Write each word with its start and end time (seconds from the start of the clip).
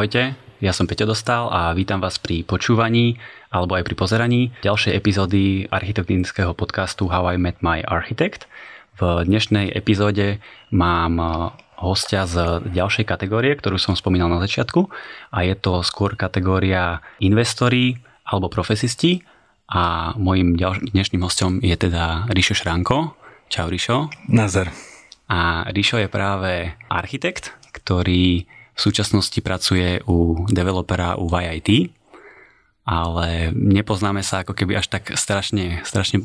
Ahojte, 0.00 0.32
ja 0.64 0.72
som 0.72 0.88
Peťo 0.88 1.04
Dostal 1.04 1.52
a 1.52 1.76
vítam 1.76 2.00
vás 2.00 2.16
pri 2.16 2.40
počúvaní 2.40 3.20
alebo 3.52 3.76
aj 3.76 3.84
pri 3.84 3.94
pozeraní 4.00 4.40
ďalšej 4.64 4.96
epizódy 4.96 5.68
architektonického 5.68 6.56
podcastu 6.56 7.04
How 7.12 7.28
I 7.28 7.36
Met 7.36 7.60
My 7.60 7.84
Architect. 7.84 8.48
V 8.96 9.28
dnešnej 9.28 9.68
epizóde 9.76 10.40
mám 10.72 11.20
eh, 11.20 11.28
hostia 11.84 12.24
z 12.24 12.64
ďalšej 12.64 13.04
kategórie, 13.04 13.52
ktorú 13.52 13.76
som 13.76 13.92
spomínal 13.92 14.32
na 14.32 14.40
začiatku 14.40 14.88
a 15.36 15.44
je 15.44 15.52
to 15.52 15.84
skôr 15.84 16.16
kategória 16.16 17.04
investori 17.20 18.00
alebo 18.24 18.48
profesisti 18.48 19.20
a 19.68 20.16
môjim 20.16 20.56
dnešným 20.96 21.20
hostom 21.20 21.60
je 21.60 21.76
teda 21.76 22.24
Ríšo 22.32 22.56
Šranko. 22.56 23.20
Čau 23.52 23.68
Ríšo. 23.68 24.08
Nazar. 24.32 24.72
A 25.28 25.68
Ríšo 25.68 26.00
je 26.00 26.08
práve 26.08 26.72
architekt, 26.88 27.52
ktorý 27.76 28.48
v 28.80 28.88
súčasnosti 28.88 29.36
pracuje 29.44 30.00
u 30.08 30.48
developera 30.48 31.20
u 31.20 31.28
YIT, 31.28 31.92
ale 32.88 33.52
nepoznáme 33.52 34.24
sa 34.24 34.40
ako 34.40 34.56
keby 34.56 34.80
až 34.80 34.88
tak 34.88 35.12
strašne, 35.20 35.84
strašne 35.84 36.24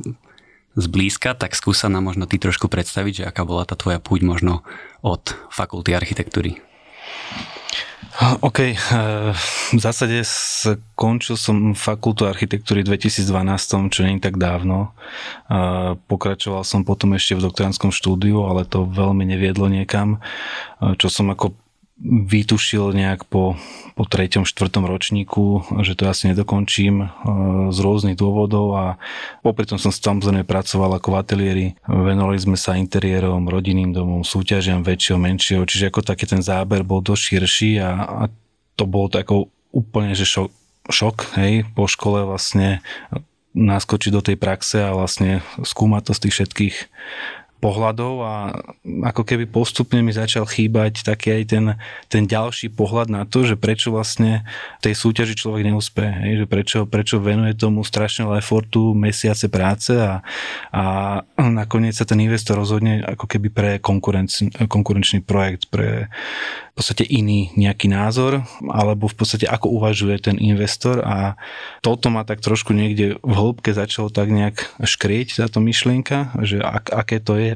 zblízka, 0.79 1.35
tak 1.35 1.51
skúsa 1.51 1.91
nám 1.91 2.07
možno 2.07 2.23
ty 2.31 2.39
trošku 2.39 2.71
predstaviť, 2.71 3.13
že 3.13 3.27
aká 3.27 3.43
bola 3.43 3.67
tá 3.67 3.75
tvoja 3.75 3.99
púť 3.99 4.23
možno 4.23 4.63
od 5.03 5.35
fakulty 5.51 5.91
architektúry. 5.91 6.63
OK, 8.39 8.59
eh, 8.63 8.75
v 9.75 9.79
zásade 9.79 10.23
skončil 10.23 11.35
som 11.35 11.75
fakultu 11.75 12.23
architektúry 12.23 12.87
v 12.87 12.95
2012, 12.95 13.91
čo 13.91 14.07
nie 14.07 14.23
tak 14.23 14.39
dávno. 14.39 14.95
Eh, 15.51 15.99
pokračoval 16.07 16.63
som 16.63 16.87
potom 16.87 17.11
ešte 17.19 17.35
v 17.35 17.43
doktoránskom 17.43 17.91
štúdiu, 17.91 18.47
ale 18.47 18.63
to 18.63 18.87
veľmi 18.87 19.27
neviedlo 19.27 19.67
niekam, 19.67 20.23
eh, 20.79 20.95
čo 20.95 21.11
som 21.11 21.27
ako 21.27 21.59
vytušil 22.03 22.91
nejak 22.91 23.23
po, 23.31 23.55
po 23.95 24.03
treťom, 24.03 24.43
štvrtom 24.43 24.83
ročníku, 24.83 25.63
že 25.79 25.95
to 25.95 26.11
asi 26.11 26.27
nedokončím 26.27 26.95
e, 26.99 27.07
z 27.71 27.77
rôznych 27.79 28.19
dôvodov 28.19 28.75
a 28.75 28.85
popri 29.39 29.63
tom 29.63 29.79
som 29.79 29.95
samozrejme 29.95 30.43
pracoval 30.43 30.99
ako 30.99 31.15
v 31.15 31.19
ateliéri. 31.23 31.65
Venovali 31.87 32.35
sme 32.35 32.59
sa 32.59 32.75
interiérom, 32.75 33.47
rodinným 33.47 33.95
domom, 33.95 34.27
súťažiam 34.27 34.83
väčšieho, 34.83 35.15
menšieho, 35.15 35.63
čiže 35.63 35.87
ako 35.87 36.03
taký 36.03 36.27
ten 36.27 36.43
záber 36.43 36.83
bol 36.83 36.99
dosť 36.99 37.23
širší 37.31 37.71
a, 37.79 37.91
a 38.03 38.23
to 38.75 38.83
bolo 38.83 39.07
takou 39.07 39.47
úplne, 39.71 40.11
že 40.11 40.27
šok, 40.27 40.51
šok 40.91 41.39
hej, 41.39 41.63
po 41.71 41.87
škole 41.87 42.27
vlastne 42.27 42.83
naskočiť 43.55 44.11
do 44.11 44.19
tej 44.19 44.35
praxe 44.35 44.83
a 44.83 44.91
vlastne 44.91 45.39
skúmať 45.63 46.11
to 46.11 46.11
z 46.11 46.21
tých 46.27 46.33
všetkých 46.35 46.75
pohľadov 47.65 48.13
a 48.21 48.33
ako 49.09 49.25
keby 49.25 49.49
postupne 49.49 50.05
mi 50.05 50.13
začal 50.13 50.45
chýbať 50.45 51.01
taký 51.01 51.41
aj 51.41 51.43
ten, 51.49 51.65
ten 52.05 52.29
ďalší 52.29 52.69
pohľad 52.69 53.09
na 53.09 53.25
to, 53.25 53.41
že 53.41 53.57
prečo 53.57 53.89
vlastne 53.89 54.45
tej 54.85 54.93
súťaži 54.93 55.33
človek 55.33 55.65
neúspie, 55.65 56.05
hej, 56.05 56.33
že 56.37 56.45
prečo, 56.45 56.79
prečo 56.85 57.17
venuje 57.17 57.57
tomu 57.57 57.81
strašne 57.81 58.29
efortu, 58.37 58.93
mesiace 58.93 59.49
práce 59.49 59.97
a, 59.97 60.21
a 60.69 60.83
nakoniec 61.41 61.97
sa 61.97 62.05
ten 62.05 62.21
investor 62.21 62.61
rozhodne 62.61 63.01
ako 63.01 63.25
keby 63.25 63.47
pre 63.49 63.69
konkurenčný 63.81 65.25
projekt, 65.25 65.73
pre 65.73 66.13
v 66.75 66.83
podstate 66.83 67.07
iný 67.07 67.55
nejaký 67.55 67.87
názor, 67.87 68.43
alebo 68.67 69.07
v 69.07 69.15
podstate 69.15 69.47
ako 69.47 69.79
uvažuje 69.79 70.19
ten 70.19 70.35
investor 70.35 70.99
a 71.07 71.39
toto 71.79 72.11
ma 72.11 72.27
tak 72.27 72.43
trošku 72.43 72.75
niekde 72.75 73.15
v 73.23 73.31
hĺbke 73.31 73.71
začalo 73.71 74.11
tak 74.11 74.27
nejak 74.27 74.83
škrieť 74.83 75.39
táto 75.39 75.63
myšlienka, 75.63 76.35
že 76.43 76.59
ak, 76.59 76.91
aké 76.91 77.23
to 77.23 77.39
je 77.39 77.54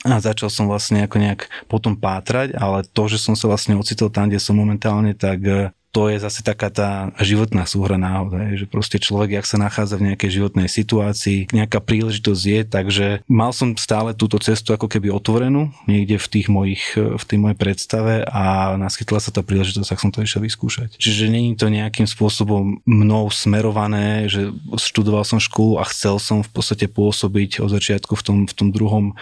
a 0.00 0.16
začal 0.16 0.48
som 0.48 0.64
vlastne 0.64 1.04
ako 1.04 1.16
nejak 1.20 1.40
potom 1.68 1.92
pátrať, 1.92 2.56
ale 2.56 2.88
to, 2.88 3.04
že 3.04 3.20
som 3.20 3.36
sa 3.36 3.52
vlastne 3.52 3.76
ocitol 3.76 4.08
tam, 4.08 4.32
kde 4.32 4.40
som 4.40 4.56
momentálne, 4.56 5.12
tak 5.12 5.44
to 5.90 6.06
je 6.06 6.22
zase 6.22 6.46
taká 6.46 6.70
tá 6.70 7.10
životná 7.18 7.66
súhra 7.66 7.98
náhoda, 7.98 8.54
že 8.54 8.66
proste 8.70 9.02
človek, 9.02 9.42
jak 9.42 9.46
sa 9.46 9.58
nachádza 9.58 9.98
v 9.98 10.12
nejakej 10.12 10.30
životnej 10.38 10.70
situácii, 10.70 11.50
nejaká 11.50 11.82
príležitosť 11.82 12.42
je, 12.46 12.60
takže 12.62 13.06
mal 13.26 13.50
som 13.50 13.74
stále 13.74 14.14
túto 14.14 14.38
cestu 14.38 14.70
ako 14.70 14.86
keby 14.86 15.10
otvorenú 15.10 15.74
niekde 15.90 16.16
v 16.22 16.26
tých 16.30 16.46
mojich, 16.46 16.84
v 16.94 17.24
tej 17.26 17.38
mojej 17.42 17.58
predstave 17.58 18.22
a 18.22 18.74
naskytla 18.78 19.18
sa 19.18 19.34
tá 19.34 19.42
príležitosť, 19.42 19.88
tak 19.90 20.02
som 20.02 20.14
to 20.14 20.22
išiel 20.22 20.46
vyskúšať. 20.46 20.94
Čiže 20.94 21.26
není 21.26 21.58
to 21.58 21.66
nejakým 21.66 22.06
spôsobom 22.06 22.78
mnou 22.86 23.26
smerované, 23.34 24.30
že 24.30 24.54
študoval 24.78 25.26
som 25.26 25.42
školu 25.42 25.82
a 25.82 25.84
chcel 25.90 26.22
som 26.22 26.46
v 26.46 26.50
podstate 26.54 26.86
pôsobiť 26.86 27.58
od 27.66 27.70
začiatku 27.74 28.14
v 28.14 28.22
tom, 28.22 28.38
v 28.46 28.54
tom 28.54 28.68
druhom 28.70 29.18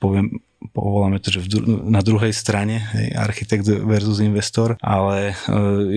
poviem, 0.00 0.40
povoláme 0.72 1.20
to, 1.20 1.28
že 1.32 1.60
na 1.84 2.00
druhej 2.00 2.32
strane, 2.32 2.80
hej, 2.96 3.12
architekt 3.16 3.68
versus 3.68 4.20
investor, 4.20 4.80
ale 4.80 5.32
e, 5.32 5.34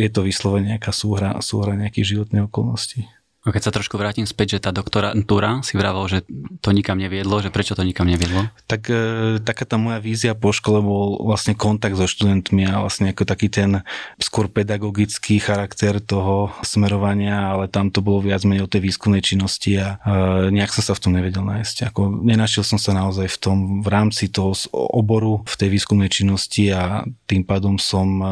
je 0.03 0.09
to 0.12 0.24
vyslovene 0.28 0.75
nejaká 0.75 0.91
súhra, 0.91 1.40
súhra 1.40 1.75
nejakých 1.80 2.19
životných 2.19 2.47
okolností. 2.52 3.08
A 3.44 3.52
keď 3.52 3.62
sa 3.68 3.76
trošku 3.76 4.00
vrátim 4.00 4.24
späť, 4.24 4.56
že 4.56 4.64
tá 4.64 4.72
doktorantúra 4.72 5.59
si 5.68 5.76
vravel, 5.76 6.08
že 6.08 6.24
to 6.64 6.72
nikam 6.72 6.96
neviedlo, 6.96 7.44
že 7.44 7.52
prečo 7.52 7.76
to 7.76 7.84
nikam 7.84 8.08
neviedlo? 8.08 8.48
Tak 8.72 8.88
e, 8.88 8.96
taká 9.44 9.68
tá 9.68 9.76
moja 9.76 10.00
vízia 10.00 10.31
po 10.31 10.56
škole 10.56 10.80
bol 10.80 11.20
vlastne 11.20 11.52
kontakt 11.52 12.00
so 12.00 12.08
študentmi 12.08 12.64
a 12.72 12.80
vlastne 12.80 13.12
ako 13.12 13.28
taký 13.28 13.52
ten 13.52 13.84
skôr 14.16 14.48
pedagogický 14.48 15.44
charakter 15.44 16.00
toho 16.00 16.56
smerovania, 16.64 17.52
ale 17.52 17.68
tam 17.68 17.92
to 17.92 18.00
bolo 18.00 18.24
viac 18.24 18.48
menej 18.48 18.64
o 18.64 18.72
tej 18.72 18.80
výskumnej 18.80 19.20
činnosti 19.20 19.75
a 19.75 20.00
e, 20.00 20.56
nejak 20.56 20.72
som 20.72 20.84
sa 20.88 20.96
v 20.96 21.04
tom 21.04 21.12
nevedel 21.12 21.44
nájsť. 21.44 21.92
Ako 21.92 22.24
nenašiel 22.24 22.64
som 22.64 22.80
sa 22.80 22.96
naozaj 22.96 23.28
v 23.28 23.38
tom, 23.44 23.58
v 23.84 23.92
rámci 23.92 24.31
toho 24.31 24.56
oboru 24.72 25.44
v 25.44 25.56
tej 25.60 25.68
výskumnej 25.68 26.08
činnosti 26.08 26.72
a 26.72 27.04
tým 27.28 27.44
pádom 27.44 27.75
som 27.75 28.08
e, 28.24 28.28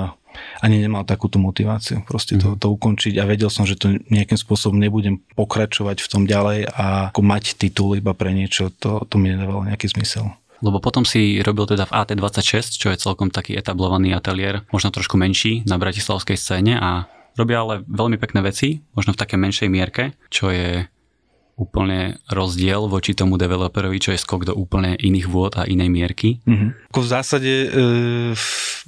ani 0.61 0.81
nemal 0.81 1.03
takúto 1.03 1.37
motiváciu 1.37 2.03
proste 2.05 2.37
to, 2.37 2.55
mhm. 2.55 2.59
to 2.59 2.67
ukončiť 2.71 3.13
a 3.19 3.27
vedel 3.27 3.49
som, 3.51 3.63
že 3.63 3.79
to 3.79 3.97
nejakým 4.09 4.37
spôsobom 4.37 4.77
nebudem 4.77 5.21
pokračovať 5.35 6.03
v 6.03 6.07
tom 6.09 6.23
ďalej 6.27 6.69
a 6.71 7.13
ako 7.13 7.21
mať 7.23 7.59
titul 7.59 7.95
iba 7.97 8.11
pre 8.15 8.31
niečo, 8.35 8.71
to, 8.71 9.03
to 9.07 9.15
mi 9.17 9.31
nedávalo 9.31 9.67
nejaký 9.67 9.91
zmysel. 9.91 10.31
Lebo 10.61 10.77
potom 10.77 11.01
si 11.01 11.41
robil 11.41 11.65
teda 11.65 11.89
v 11.89 11.95
AT26, 12.05 12.77
čo 12.77 12.93
je 12.93 13.01
celkom 13.01 13.33
taký 13.33 13.57
etablovaný 13.57 14.13
ateliér, 14.13 14.61
možno 14.69 14.93
trošku 14.93 15.17
menší 15.17 15.65
na 15.65 15.81
bratislavskej 15.81 16.37
scéne 16.37 16.77
a 16.77 17.09
robia 17.33 17.65
ale 17.65 17.81
veľmi 17.89 18.21
pekné 18.21 18.45
veci, 18.45 18.85
možno 18.93 19.17
v 19.17 19.21
takej 19.25 19.39
menšej 19.41 19.69
mierke, 19.73 20.13
čo 20.29 20.53
je 20.53 20.85
úplne 21.61 22.17
rozdiel 22.33 22.89
voči 22.89 23.13
tomu 23.13 23.37
developerovi, 23.37 24.01
čo 24.01 24.09
je 24.09 24.19
skok 24.19 24.49
do 24.49 24.53
úplne 24.57 24.97
iných 24.97 25.27
vôd 25.29 25.53
a 25.61 25.69
inej 25.69 25.89
mierky? 25.93 26.29
Mm-hmm. 26.41 26.69
v 26.89 27.05
zásade 27.05 27.51
e, 27.51 27.67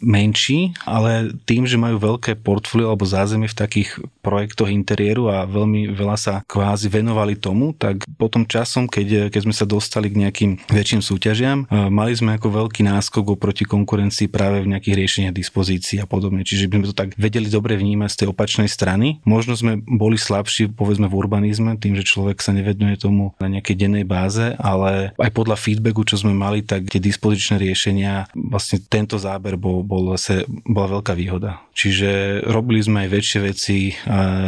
menší, 0.01 0.73
ale 0.89 1.29
tým, 1.45 1.69
že 1.69 1.77
majú 1.77 2.01
veľké 2.01 2.41
portfólio 2.41 2.89
alebo 2.89 3.05
zázemie 3.05 3.45
v 3.45 3.59
takých 3.61 4.01
projektoch 4.25 4.71
interiéru 4.73 5.29
a 5.29 5.45
veľmi 5.45 5.93
veľa 5.93 6.17
sa 6.17 6.33
kvázi 6.49 6.89
venovali 6.89 7.37
tomu, 7.37 7.77
tak 7.77 8.01
potom 8.17 8.49
časom, 8.49 8.89
keď, 8.89 9.29
keď 9.29 9.41
sme 9.45 9.53
sa 9.53 9.69
dostali 9.69 10.09
k 10.09 10.25
nejakým 10.25 10.51
väčším 10.65 11.01
súťažiam, 11.05 11.69
e, 11.69 11.93
mali 11.93 12.17
sme 12.17 12.39
ako 12.41 12.65
veľký 12.65 12.81
náskok 12.81 13.37
oproti 13.37 13.67
konkurencii 13.69 14.31
práve 14.33 14.65
v 14.65 14.73
nejakých 14.73 14.97
riešeniach 14.97 15.35
dispozícií 15.35 16.01
a 16.01 16.09
podobne. 16.09 16.41
Čiže 16.41 16.71
by 16.71 16.75
sme 16.81 16.89
to 16.89 16.95
tak 16.97 17.09
vedeli 17.19 17.51
dobre 17.51 17.77
vnímať 17.77 18.09
z 18.09 18.17
tej 18.23 18.27
opačnej 18.33 18.69
strany. 18.71 19.21
Možno 19.27 19.53
sme 19.53 19.77
boli 19.83 20.17
slabší, 20.17 20.71
povedzme, 20.73 21.05
v 21.11 21.17
urbanizme, 21.19 21.75
tým, 21.77 21.99
že 21.99 22.07
človek 22.07 22.39
sa 22.39 22.55
neveduje 22.63 22.95
tomu 22.95 23.35
na 23.43 23.51
nejakej 23.51 23.75
dennej 23.75 24.07
báze, 24.07 24.55
ale 24.55 25.11
aj 25.19 25.31
podľa 25.35 25.59
feedbacku, 25.59 26.07
čo 26.07 26.15
sme 26.15 26.31
mali, 26.31 26.63
tak 26.63 26.87
tie 26.87 27.03
dispozičné 27.03 27.59
riešenia, 27.59 28.31
vlastne 28.31 28.79
tento 28.79 29.19
záber 29.19 29.59
bol, 29.59 29.83
bol 29.83 30.15
zase, 30.15 30.47
bola 30.47 30.99
veľká 30.99 31.11
výhoda. 31.11 31.59
Čiže 31.75 32.41
robili 32.47 32.79
sme 32.79 33.03
aj 33.03 33.09
väčšie 33.11 33.39
veci, 33.43 33.77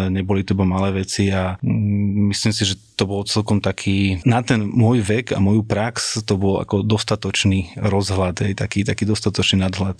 neboli 0.07 0.47
to 0.47 0.55
malé 0.55 1.03
veci 1.03 1.27
a 1.33 1.59
mm, 1.59 2.31
myslím 2.31 2.53
si, 2.55 2.63
že 2.63 2.79
to 2.95 3.03
bol 3.03 3.27
celkom 3.27 3.59
taký, 3.59 4.23
na 4.23 4.39
ten 4.39 4.63
môj 4.63 5.03
vek 5.03 5.35
a 5.35 5.43
moju 5.43 5.67
prax, 5.67 6.23
to 6.23 6.39
bol 6.39 6.63
ako 6.63 6.79
dostatočný 6.79 7.75
rozhľad, 7.75 8.39
aj 8.39 8.53
taký, 8.55 8.87
taký 8.87 9.03
dostatočný 9.03 9.67
nadhľad 9.67 9.99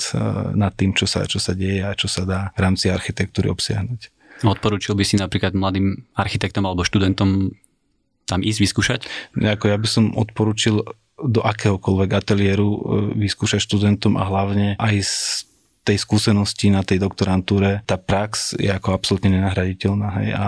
nad 0.56 0.72
tým, 0.72 0.96
čo 0.96 1.04
sa, 1.04 1.28
čo 1.28 1.44
sa 1.44 1.52
deje 1.52 1.84
a 1.84 1.92
čo 1.92 2.08
sa 2.08 2.24
dá 2.24 2.40
v 2.56 2.60
rámci 2.64 2.88
architektúry 2.88 3.52
obsiahnuť. 3.52 4.16
Odporúčil 4.44 5.00
by 5.00 5.04
si 5.08 5.16
napríklad 5.16 5.56
mladým 5.56 5.96
architektom 6.12 6.68
alebo 6.68 6.84
študentom 6.84 7.56
tam 8.26 8.42
ísť 8.42 8.60
vyskúšať? 8.62 9.00
Ako 9.38 9.66
ja 9.70 9.78
by 9.78 9.88
som 9.90 10.14
odporučil 10.14 10.82
do 11.16 11.42
akéhokoľvek 11.42 12.10
ateliéru 12.12 12.70
e, 12.70 12.80
vyskúšať 13.24 13.64
študentom 13.64 14.20
a 14.20 14.28
hlavne 14.28 14.76
aj 14.76 14.96
z 15.00 15.16
tej 15.86 16.02
skúsenosti 16.02 16.74
na 16.74 16.82
tej 16.82 16.98
doktorantúre, 16.98 17.86
tá 17.86 17.96
prax 17.96 18.58
je 18.58 18.74
ako 18.74 18.98
absolútne 18.98 19.38
nenahraditeľná. 19.38 20.08
Hej. 20.18 20.30
A 20.34 20.48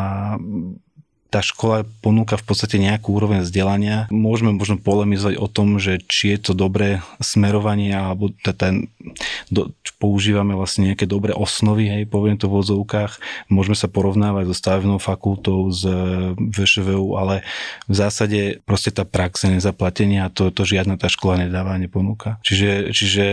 tá 1.27 1.43
škola 1.43 1.83
ponúka 1.99 2.39
v 2.39 2.45
podstate 2.47 2.79
nejakú 2.79 3.11
úroveň 3.11 3.43
vzdelania. 3.43 4.07
Môžeme 4.07 4.55
možno 4.55 4.79
polemizovať 4.79 5.35
o 5.35 5.47
tom, 5.51 5.75
že 5.77 5.99
či 6.07 6.35
je 6.35 6.51
to 6.51 6.53
dobré 6.55 7.03
smerovanie 7.19 7.91
alebo 7.91 8.31
ten, 8.55 8.87
do, 9.51 9.71
používame 9.97 10.53
vlastne 10.53 10.93
nejaké 10.93 11.09
dobré 11.09 11.33
osnovy, 11.33 11.89
hej, 11.89 12.03
poviem 12.07 12.37
to 12.37 12.47
v 12.47 12.63
odzovkách. 12.63 13.19
Môžeme 13.49 13.75
sa 13.75 13.89
porovnávať 13.89 14.53
so 14.53 14.55
stavebnou 14.55 14.99
fakultou, 15.01 15.73
z 15.73 15.89
VŠVU, 16.37 17.17
ale 17.19 17.43
v 17.89 17.95
zásade 17.97 18.61
proste 18.63 18.93
tá 18.93 19.03
prax 19.03 19.49
nezaplatenia 19.49 20.29
to, 20.31 20.53
to 20.53 20.63
žiadna 20.63 20.95
tá 20.95 21.09
škola 21.09 21.43
nedáva, 21.43 21.75
neponúka. 21.81 22.39
Čiže, 22.45 22.93
čiže 22.93 23.25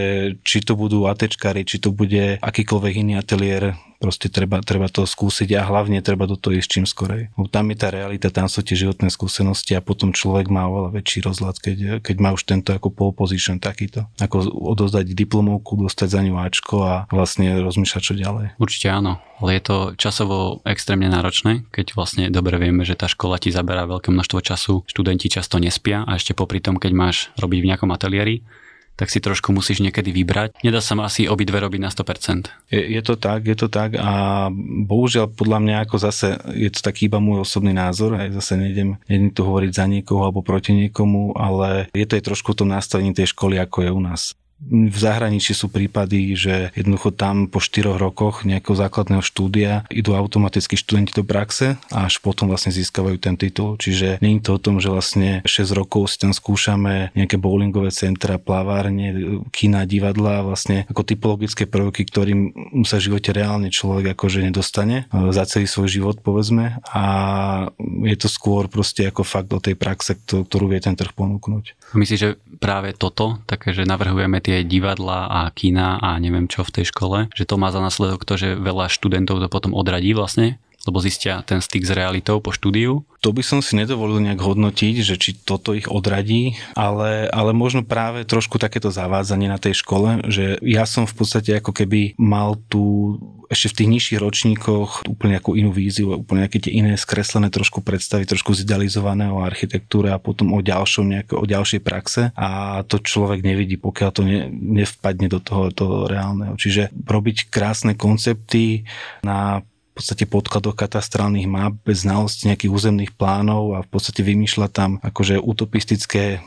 či 0.43 0.64
to 0.64 0.75
budú 0.75 1.06
ATčkári, 1.06 1.69
či 1.69 1.79
to 1.79 1.93
bude 1.93 2.41
akýkoľvek 2.41 2.94
iný 3.05 3.14
ateliér, 3.20 3.76
Proste 4.02 4.29
treba, 4.29 4.61
treba 4.61 4.91
to 4.91 5.06
skúsiť 5.06 5.55
a 5.56 5.67
hlavne 5.67 6.02
treba 6.05 6.26
do 6.29 6.35
toho 6.35 6.58
ísť 6.58 6.69
čím 6.69 6.87
skorej. 6.87 7.31
Bo 7.38 7.46
tam 7.49 7.70
je 7.73 7.76
tá 7.79 7.88
realita, 7.88 8.29
tam 8.32 8.50
sú 8.50 8.61
tie 8.61 8.76
životné 8.76 9.08
skúsenosti 9.08 9.73
a 9.79 9.85
potom 9.85 10.11
človek 10.11 10.50
má 10.50 10.67
oveľa 10.69 11.00
väčší 11.00 11.25
rozhľad, 11.25 11.56
keď, 11.62 11.79
keď 12.02 12.17
má 12.20 12.35
už 12.35 12.44
tento 12.44 12.75
ako 12.75 12.91
pole 12.91 13.12
position 13.14 13.62
takýto. 13.62 14.06
Ako 14.19 14.44
odozdať 14.50 15.14
diplomovku, 15.14 15.79
dostať 15.79 16.08
za 16.11 16.20
ňu 16.20 16.35
Ačko 16.41 16.76
a 16.85 16.94
vlastne 17.08 17.62
rozmýšľať, 17.62 18.02
čo 18.02 18.14
ďalej. 18.19 18.46
Určite 18.61 18.88
áno, 18.91 19.23
ale 19.41 19.58
je 19.58 19.62
to 19.62 19.76
časovo 19.96 20.61
extrémne 20.67 21.08
náročné, 21.11 21.67
keď 21.70 21.94
vlastne 21.94 22.25
dobre 22.31 22.58
vieme, 22.58 22.87
že 22.87 22.99
tá 22.99 23.11
škola 23.11 23.38
ti 23.38 23.55
zaberá 23.55 23.87
veľké 23.87 24.11
množstvo 24.11 24.38
času, 24.43 24.75
študenti 24.87 25.31
často 25.31 25.58
nespia 25.58 26.05
a 26.05 26.19
ešte 26.19 26.37
popri 26.37 26.61
tom, 26.62 26.79
keď 26.79 26.93
máš 26.94 27.17
robiť 27.41 27.58
v 27.62 27.69
nejakom 27.73 27.91
ateliéri, 27.91 28.44
tak 28.94 29.11
si 29.11 29.19
trošku 29.19 29.50
musíš 29.50 29.82
niekedy 29.82 30.14
vybrať. 30.14 30.62
Nedá 30.62 30.79
sa 30.79 30.94
asi 31.02 31.26
obidve 31.26 31.58
robiť 31.58 31.81
na 31.82 31.91
100%. 31.91 32.70
Je, 32.70 32.82
je 32.94 33.02
to 33.02 33.19
tak, 33.19 33.46
je 33.46 33.56
to 33.58 33.67
tak 33.67 33.99
a 33.99 34.46
bohužiaľ 34.87 35.35
podľa 35.35 35.58
mňa 35.61 35.76
ako 35.87 35.96
zase 35.99 36.38
je 36.55 36.70
to 36.70 36.81
taký 36.81 37.11
iba 37.11 37.19
môj 37.19 37.43
osobný 37.43 37.75
názor, 37.75 38.14
aj 38.14 38.38
zase 38.38 38.55
nejdem, 38.58 38.96
nejdem 39.11 39.31
tu 39.35 39.43
hovoriť 39.43 39.73
za 39.75 39.85
niekoho 39.91 40.23
alebo 40.26 40.46
proti 40.46 40.73
niekomu, 40.73 41.35
ale 41.35 41.91
je 41.91 42.06
to 42.06 42.17
aj 42.19 42.25
trošku 42.31 42.55
v 42.55 42.58
tom 42.64 42.70
nastavení 42.70 43.11
tej 43.11 43.35
školy, 43.35 43.58
ako 43.58 43.79
je 43.82 43.91
u 43.91 44.00
nás. 44.00 44.23
V 44.65 44.97
zahraničí 44.97 45.53
sú 45.53 45.69
prípady, 45.69 46.33
že 46.39 46.55
jednoducho 46.73 47.12
tam 47.12 47.51
po 47.51 47.61
4 47.61 48.01
rokoch 48.01 48.49
nejakého 48.49 48.79
základného 48.79 49.21
štúdia 49.21 49.85
idú 49.93 50.17
automaticky 50.17 50.79
študenti 50.79 51.12
do 51.12 51.27
praxe 51.27 51.77
a 51.93 52.09
až 52.09 52.23
potom 52.23 52.49
vlastne 52.49 52.73
získavajú 52.73 53.21
ten 53.21 53.37
titul. 53.37 53.77
Čiže 53.77 54.23
nie 54.25 54.39
je 54.39 54.45
to 54.47 54.56
o 54.56 54.62
tom, 54.62 54.81
že 54.81 54.89
vlastne 54.89 55.45
6 55.45 55.75
rokov 55.77 56.15
si 56.15 56.23
tam 56.23 56.33
skúšame 56.33 57.12
nejaké 57.12 57.37
bowlingové 57.37 57.93
centra, 57.93 58.41
plavárne, 58.41 59.41
kina, 59.53 59.85
divadla, 59.85 60.47
vlastne 60.47 60.89
ako 60.89 61.03
typologické 61.03 61.69
prvky, 61.69 62.09
ktorým 62.09 62.41
sa 62.89 62.97
v 63.03 63.12
živote 63.12 63.37
reálne 63.37 63.69
človek 63.69 64.17
akože 64.17 64.49
nedostane 64.49 65.11
e, 65.12 65.35
za 65.35 65.45
celý 65.45 65.69
svoj 65.69 65.89
život 65.91 66.17
povedzme 66.25 66.81
a 66.95 67.05
je 68.06 68.17
to 68.17 68.29
skôr 68.31 68.71
proste 68.71 69.05
ako 69.05 69.27
fakt 69.27 69.51
do 69.51 69.61
tej 69.61 69.77
praxe, 69.77 70.17
ktorú 70.25 70.71
vie 70.71 70.81
ten 70.81 70.97
trh 70.97 71.12
ponúknuť. 71.12 71.95
Myslíš, 71.95 72.21
že 72.21 72.31
práve 72.59 72.95
toto, 72.97 73.43
také, 73.45 73.75
že 73.77 73.85
navrhujeme 73.85 74.41
tie 74.41 74.54
divadla 74.62 75.27
a 75.27 75.41
kina 75.51 75.99
a 75.99 76.15
neviem 76.23 76.47
čo 76.47 76.62
v 76.62 76.81
tej 76.81 76.95
škole, 76.95 77.27
že 77.35 77.49
to 77.49 77.59
má 77.59 77.75
za 77.75 77.83
následok 77.83 78.23
to, 78.23 78.39
že 78.39 78.55
veľa 78.55 78.87
študentov 78.87 79.43
to 79.43 79.49
potom 79.51 79.75
odradí 79.75 80.15
vlastne 80.15 80.62
lebo 80.84 81.00
zistia 81.00 81.40
ten 81.44 81.64
styk 81.64 81.84
s 81.88 81.92
realitou 81.92 82.40
po 82.40 82.52
štúdiu? 82.52 83.08
To 83.25 83.32
by 83.32 83.40
som 83.40 83.64
si 83.64 83.75
nedovolil 83.75 84.20
nejak 84.20 84.40
hodnotiť, 84.40 84.94
že 85.00 85.16
či 85.16 85.32
toto 85.32 85.72
ich 85.72 85.88
odradí, 85.88 86.60
ale, 86.76 87.28
ale 87.32 87.56
možno 87.56 87.81
práve 87.81 88.28
trošku 88.28 88.60
takéto 88.60 88.92
zavádzanie 88.92 89.48
na 89.48 89.56
tej 89.56 89.81
škole, 89.81 90.28
že 90.28 90.60
ja 90.60 90.84
som 90.84 91.08
v 91.08 91.16
podstate 91.16 91.56
ako 91.56 91.72
keby 91.72 92.20
mal 92.20 92.60
tu 92.69 93.16
ešte 93.48 93.70
v 93.70 93.76
tých 93.76 93.92
nižších 93.94 94.20
ročníkoch 94.20 94.90
úplne 95.06 95.38
ako 95.38 95.56
inú 95.56 95.70
víziu, 95.70 96.16
úplne 96.16 96.44
nejaké 96.44 96.58
tie 96.58 96.72
iné 96.75 96.96
skreslené 96.96 97.52
trošku 97.52 97.84
predstavy, 97.84 98.26
trošku 98.26 98.56
zidealizované 98.56 99.28
o 99.28 99.44
architektúre 99.44 100.10
a 100.10 100.19
potom 100.19 100.52
o 100.56 100.60
ďalšom 100.64 101.04
nejako, 101.06 101.44
o 101.44 101.46
ďalšej 101.46 101.81
praxe 101.84 102.22
a 102.34 102.81
to 102.88 102.98
človek 103.00 103.44
nevidí, 103.44 103.76
pokiaľ 103.76 104.10
to 104.10 104.22
ne, 104.25 104.48
nevpadne 104.50 105.28
do 105.28 105.38
toho, 105.38 105.70
toho 105.70 106.08
reálneho. 106.08 106.56
Čiže 106.56 106.90
robiť 107.04 107.52
krásne 107.52 107.94
koncepty 107.94 108.88
na 109.22 109.62
v 109.94 110.02
podstate 110.02 110.26
podkladoch 110.26 110.75
katastrálnych 110.75 111.46
map 111.46 111.79
bez 111.87 112.02
znalosti 112.02 112.50
nejakých 112.50 112.75
územných 112.75 113.12
plánov 113.14 113.79
a 113.79 113.87
v 113.87 113.88
podstate 113.94 114.26
vymýšľa 114.26 114.67
tam 114.75 114.99
akože 114.99 115.38
utopistické 115.38 116.43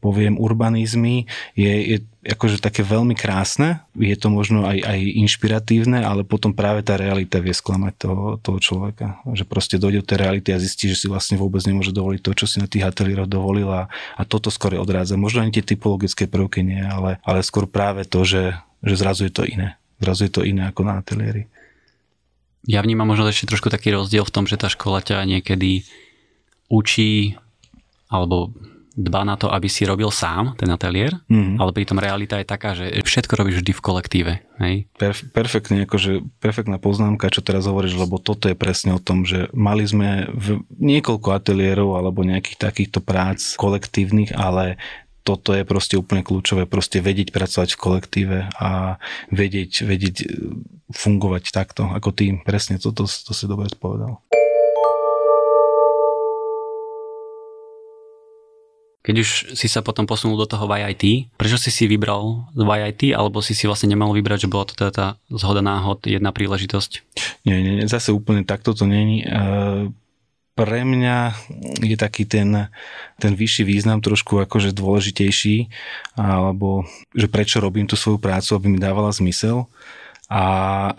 poviem 0.00 0.40
urbanizmy 0.40 1.28
je, 1.52 1.72
je 1.96 1.96
akože 2.24 2.60
také 2.60 2.80
veľmi 2.80 3.12
krásne, 3.12 3.84
je 3.96 4.16
to 4.16 4.32
možno 4.32 4.64
aj, 4.64 4.80
aj 4.80 5.00
inšpiratívne, 5.24 6.00
ale 6.00 6.24
potom 6.24 6.56
práve 6.56 6.80
tá 6.80 6.96
realita 6.96 7.40
vie 7.40 7.52
sklamať 7.52 7.94
toho, 8.00 8.24
toho 8.40 8.58
človeka. 8.60 9.20
Že 9.28 9.44
proste 9.44 9.76
dojde 9.76 10.04
do 10.04 10.08
tej 10.08 10.18
reality 10.24 10.48
a 10.52 10.60
zistí, 10.60 10.88
že 10.88 10.96
si 10.96 11.06
vlastne 11.08 11.36
vôbec 11.36 11.60
nemôže 11.68 11.92
dovoliť 11.92 12.20
to, 12.20 12.32
čo 12.32 12.46
si 12.48 12.56
na 12.60 12.68
tých 12.68 12.88
ateliéroch 12.88 13.28
dovolil 13.28 13.68
a, 13.68 13.92
a 14.16 14.22
toto 14.24 14.48
skôr 14.48 14.76
odrádza. 14.80 15.20
Možno 15.20 15.44
ani 15.44 15.52
tie 15.52 15.64
typologické 15.64 16.24
prvky 16.28 16.64
nie, 16.64 16.80
ale, 16.80 17.20
ale 17.24 17.44
skôr 17.44 17.68
práve 17.68 18.08
to, 18.08 18.24
že, 18.24 18.56
že 18.80 18.94
zrazu 18.96 19.28
je 19.28 19.32
to 19.32 19.44
iné. 19.44 19.76
Zrazu 20.00 20.28
je 20.28 20.32
to 20.32 20.42
iné 20.48 20.68
ako 20.68 20.88
na 20.88 21.00
ateliéri 21.00 21.48
ja 22.68 22.80
vnímam 22.84 23.08
možno 23.08 23.28
ešte 23.28 23.48
trošku 23.48 23.72
taký 23.72 23.96
rozdiel 23.96 24.24
v 24.26 24.34
tom, 24.34 24.44
že 24.44 24.60
tá 24.60 24.68
škola 24.68 25.00
ťa 25.00 25.24
niekedy 25.24 25.84
učí 26.68 27.36
alebo 28.10 28.52
dba 29.00 29.22
na 29.22 29.38
to, 29.38 29.48
aby 29.48 29.70
si 29.70 29.86
robil 29.86 30.10
sám 30.12 30.58
ten 30.58 30.68
ateliér, 30.68 31.16
mm-hmm. 31.30 31.56
ale 31.56 31.70
pritom 31.72 31.96
realita 31.96 32.36
je 32.42 32.46
taká, 32.46 32.74
že 32.74 32.90
všetko 32.90 33.32
robíš 33.38 33.62
vždy 33.62 33.72
v 33.72 33.80
kolektíve. 33.80 34.32
Hej? 34.60 34.90
Perf- 34.98 35.24
perfektne, 35.30 35.86
akože 35.88 36.20
perfektná 36.42 36.76
poznámka, 36.76 37.32
čo 37.32 37.40
teraz 37.40 37.64
hovoríš, 37.70 37.96
lebo 37.96 38.20
toto 38.20 38.50
je 38.50 38.58
presne 38.58 38.92
o 38.92 39.00
tom, 39.00 39.24
že 39.24 39.48
mali 39.56 39.86
sme 39.86 40.28
v 40.34 40.66
niekoľko 40.76 41.28
ateliérov 41.32 41.96
alebo 41.96 42.26
nejakých 42.26 42.58
takýchto 42.60 43.00
prác 43.00 43.54
kolektívnych, 43.56 44.34
ale 44.34 44.76
toto 45.22 45.52
je 45.52 45.62
proste 45.68 45.94
úplne 46.00 46.24
kľúčové, 46.24 46.64
proste 46.64 47.04
vedieť 47.04 47.30
pracovať 47.30 47.76
v 47.76 47.80
kolektíve 47.80 48.38
a 48.56 48.96
vedieť, 49.30 49.84
vedieť 49.84 50.16
e, 50.22 50.26
fungovať 50.90 51.52
takto 51.52 51.88
ako 51.92 52.10
tým. 52.12 52.40
Presne 52.42 52.80
toto 52.80 53.04
to, 53.04 53.10
to 53.10 53.32
si 53.32 53.44
dobre 53.44 53.68
povedal. 53.76 54.20
Keď 59.00 59.16
už 59.16 59.30
si 59.56 59.64
sa 59.64 59.80
potom 59.80 60.04
posunul 60.04 60.36
do 60.36 60.44
toho 60.44 60.68
YIT, 60.68 61.32
prečo 61.40 61.56
si 61.56 61.72
si 61.72 61.88
vybral 61.88 62.52
YIT, 62.52 63.16
alebo 63.16 63.40
si 63.40 63.56
si 63.56 63.64
vlastne 63.64 63.88
nemal 63.88 64.12
vybrať, 64.12 64.44
že 64.44 64.52
bola 64.52 64.68
to 64.68 64.76
teda 64.76 64.92
tá 64.92 65.06
zhoda 65.32 65.64
náhod, 65.64 66.04
jedna 66.04 66.36
príležitosť? 66.36 67.00
Nie, 67.48 67.64
nie, 67.64 67.80
nie 67.80 67.88
zase 67.88 68.12
úplne 68.12 68.44
takto 68.44 68.76
to 68.76 68.84
není. 68.84 69.24
Uh, 69.24 69.88
pre 70.60 70.84
mňa 70.84 71.32
je 71.80 71.96
taký 71.96 72.28
ten, 72.28 72.68
ten 73.16 73.32
vyšší 73.32 73.64
význam 73.64 74.04
trošku 74.04 74.44
akože 74.44 74.76
dôležitejší, 74.76 75.72
alebo 76.20 76.84
že 77.16 77.32
prečo 77.32 77.64
robím 77.64 77.88
tú 77.88 77.96
svoju 77.96 78.20
prácu, 78.20 78.60
aby 78.60 78.66
mi 78.68 78.76
dávala 78.76 79.08
zmysel. 79.08 79.64
A 80.28 80.44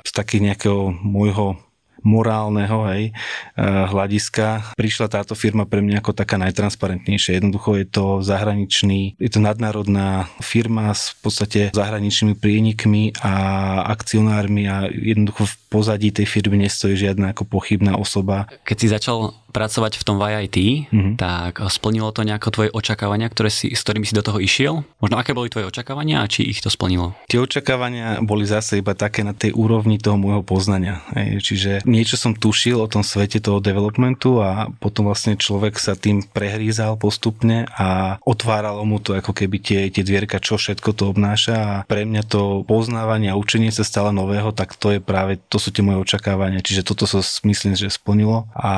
z 0.02 0.12
takých 0.18 0.50
nejakého 0.50 0.90
môjho 1.06 1.62
morálneho 2.02 2.90
hej, 2.90 3.13
eh, 3.13 3.62
hľadiska 3.62 4.74
prišla 4.74 5.08
táto 5.08 5.38
firma 5.38 5.70
pre 5.70 5.86
mňa 5.86 6.01
ako 6.01 6.18
taká 6.18 6.41
najtransparentnejšia. 6.41 7.38
Jednoducho 7.38 7.77
je 7.77 7.86
to 7.86 8.06
zahraničný, 8.25 9.22
je 9.22 9.30
to 9.30 9.38
nadnárodná 9.38 10.25
firma 10.41 10.89
s 10.91 11.13
v 11.13 11.18
podstate 11.22 11.62
zahraničnými 11.77 12.34
prienikmi 12.34 13.13
a 13.22 13.34
akcionármi 13.94 14.65
a 14.65 14.89
jednoducho 14.89 15.46
pozadí 15.72 16.12
tej 16.12 16.28
firmy 16.28 16.68
nestojí 16.68 17.00
žiadna 17.00 17.32
ako 17.32 17.48
pochybná 17.48 17.96
osoba. 17.96 18.51
Keď 18.68 18.78
si 18.78 18.88
začal 18.92 19.32
pracovať 19.51 20.00
v 20.00 20.04
tom 20.08 20.16
VIT, 20.18 20.58
mm-hmm. 20.90 21.16
tak 21.20 21.60
splnilo 21.68 22.10
to 22.16 22.24
nejako 22.24 22.50
tvoje 22.51 22.70
očakávania, 22.72 23.28
ktoré 23.28 23.51
si, 23.51 23.75
s 23.75 23.84
ktorými 23.84 24.08
si 24.08 24.16
do 24.16 24.24
toho 24.24 24.40
išiel? 24.40 24.88
Možno 25.04 25.20
aké 25.20 25.36
boli 25.36 25.51
tvoje 25.51 25.68
očakávania 25.68 26.24
a 26.24 26.32
či 26.32 26.48
ich 26.48 26.63
to 26.63 26.72
splnilo? 26.72 27.13
Tie 27.28 27.38
očakávania 27.38 28.24
boli 28.24 28.48
zase 28.48 28.80
iba 28.80 28.96
také 28.96 29.28
na 29.28 29.36
tej 29.36 29.51
úrovni 29.51 30.00
toho 30.00 30.16
môjho 30.16 30.42
poznania. 30.42 31.04
Hej. 31.13 31.44
Čiže 31.44 31.72
niečo 31.84 32.16
som 32.16 32.32
tušil 32.32 32.80
o 32.80 32.88
tom 32.88 33.04
svete 33.04 33.44
toho 33.44 33.60
developmentu 33.60 34.40
a 34.40 34.72
potom 34.80 35.12
vlastne 35.12 35.36
človek 35.36 35.75
sa 35.75 36.00
tým 36.00 36.24
prehrízal 36.24 36.96
postupne 36.96 37.68
a 37.75 38.18
otváralo 38.24 38.88
mu 38.88 39.04
to 39.04 39.20
ako 39.20 39.36
keby 39.36 39.60
tie, 39.60 39.80
tie 39.92 40.01
dvierka, 40.08 40.40
čo 40.40 40.56
všetko 40.56 40.96
to 40.96 41.12
obnáša 41.12 41.56
a 41.60 41.74
pre 41.84 42.08
mňa 42.08 42.24
to 42.24 42.63
poznávanie 42.63 43.28
a 43.30 43.40
učenie 43.40 43.70
sa 43.70 43.84
stále 43.84 44.16
nového, 44.16 44.56
tak 44.56 44.80
to 44.80 44.96
je 44.96 45.00
práve, 45.04 45.44
to 45.51 45.60
sú 45.62 45.70
tie 45.70 45.86
moje 45.86 46.01
očakávania. 46.01 46.65
Čiže 46.65 46.82
toto 46.82 47.06
sa 47.06 47.22
myslím, 47.46 47.77
že 47.77 47.94
splnilo 47.94 48.50
a 48.58 48.74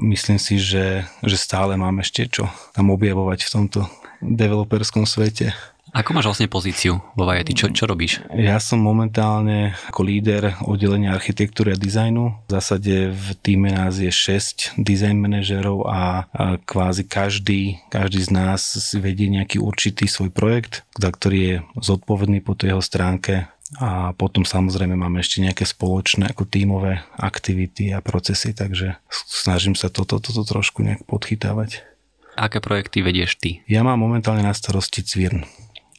myslím 0.00 0.40
si, 0.40 0.56
že, 0.56 1.04
že 1.20 1.36
stále 1.36 1.76
mám 1.76 2.00
ešte 2.00 2.24
čo 2.24 2.48
tam 2.72 2.88
objavovať 2.88 3.44
v 3.44 3.52
tomto 3.52 3.80
developerskom 4.24 5.04
svete. 5.04 5.52
Ako 5.90 6.14
máš 6.14 6.30
vlastne 6.30 6.46
pozíciu 6.46 7.02
vo 7.18 7.26
Vajety? 7.26 7.50
Čo, 7.50 7.66
čo 7.74 7.90
robíš? 7.90 8.22
Ja 8.30 8.62
som 8.62 8.78
momentálne 8.78 9.74
ako 9.90 10.06
líder 10.06 10.54
oddelenia 10.62 11.10
architektúry 11.10 11.74
a 11.74 11.80
dizajnu. 11.80 12.46
V 12.46 12.50
zásade 12.50 13.10
v 13.10 13.28
týme 13.42 13.74
nás 13.74 13.98
je 13.98 14.06
6 14.06 14.78
design 14.78 15.18
manažerov 15.18 15.90
a, 15.90 16.30
kvázi 16.62 17.10
každý, 17.10 17.82
každý 17.90 18.22
z 18.22 18.30
nás 18.30 18.62
vedie 19.02 19.26
nejaký 19.34 19.58
určitý 19.58 20.06
svoj 20.06 20.30
projekt, 20.30 20.86
za 20.94 21.10
ktorý 21.10 21.38
je 21.42 21.56
zodpovedný 21.82 22.38
po 22.38 22.54
tej 22.54 22.78
jeho 22.78 22.82
stránke 22.86 23.50
a 23.78 24.10
potom 24.18 24.42
samozrejme 24.42 24.98
máme 24.98 25.22
ešte 25.22 25.38
nejaké 25.38 25.62
spoločné 25.62 26.34
ako 26.34 26.42
tímové 26.42 27.06
aktivity 27.14 27.94
a 27.94 28.02
procesy, 28.02 28.50
takže 28.50 28.98
snažím 29.30 29.78
sa 29.78 29.86
toto, 29.86 30.18
toto 30.18 30.42
trošku 30.42 30.82
nejak 30.82 31.06
podchytávať. 31.06 31.86
Aké 32.34 32.58
projekty 32.58 33.06
vedieš 33.06 33.38
ty? 33.38 33.62
Ja 33.70 33.86
mám 33.86 34.02
momentálne 34.02 34.42
na 34.42 34.50
starosti 34.56 35.06
Cvirn 35.06 35.46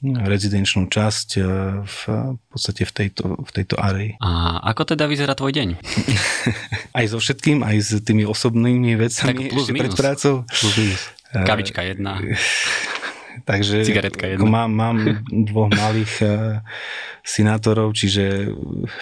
rezidenčnú 0.01 0.89
časť 0.89 1.29
e, 1.37 1.41
v, 1.85 1.99
podstate 2.49 2.89
v 2.89 2.91
tejto, 2.91 3.37
v 3.37 3.51
tejto 3.53 3.77
areji. 3.77 4.17
A 4.17 4.57
ako 4.73 4.97
teda 4.97 5.05
vyzerá 5.05 5.37
tvoj 5.37 5.53
deň? 5.53 5.77
aj 6.97 7.05
so 7.05 7.21
všetkým, 7.21 7.61
aj 7.61 7.77
s 7.77 7.89
tými 8.01 8.25
osobnými 8.25 8.97
vecami 8.97 9.45
tak 9.45 9.53
plus 9.53 9.69
ešte 9.69 9.73
minus. 9.77 9.83
pred 9.85 9.93
prácou. 9.93 10.33
Plus 10.49 10.73
minus. 10.81 11.01
Kavička 11.31 11.85
jedna. 11.85 12.17
Takže 13.45 13.85
Cigaretka 13.85 14.27
jedna. 14.27 14.45
Mám, 14.45 14.71
mám 14.71 14.97
dvoch 15.29 15.71
malých 15.83 16.13
uh, 16.21 16.31
sinátorov, 17.25 17.93
čiže 17.93 18.53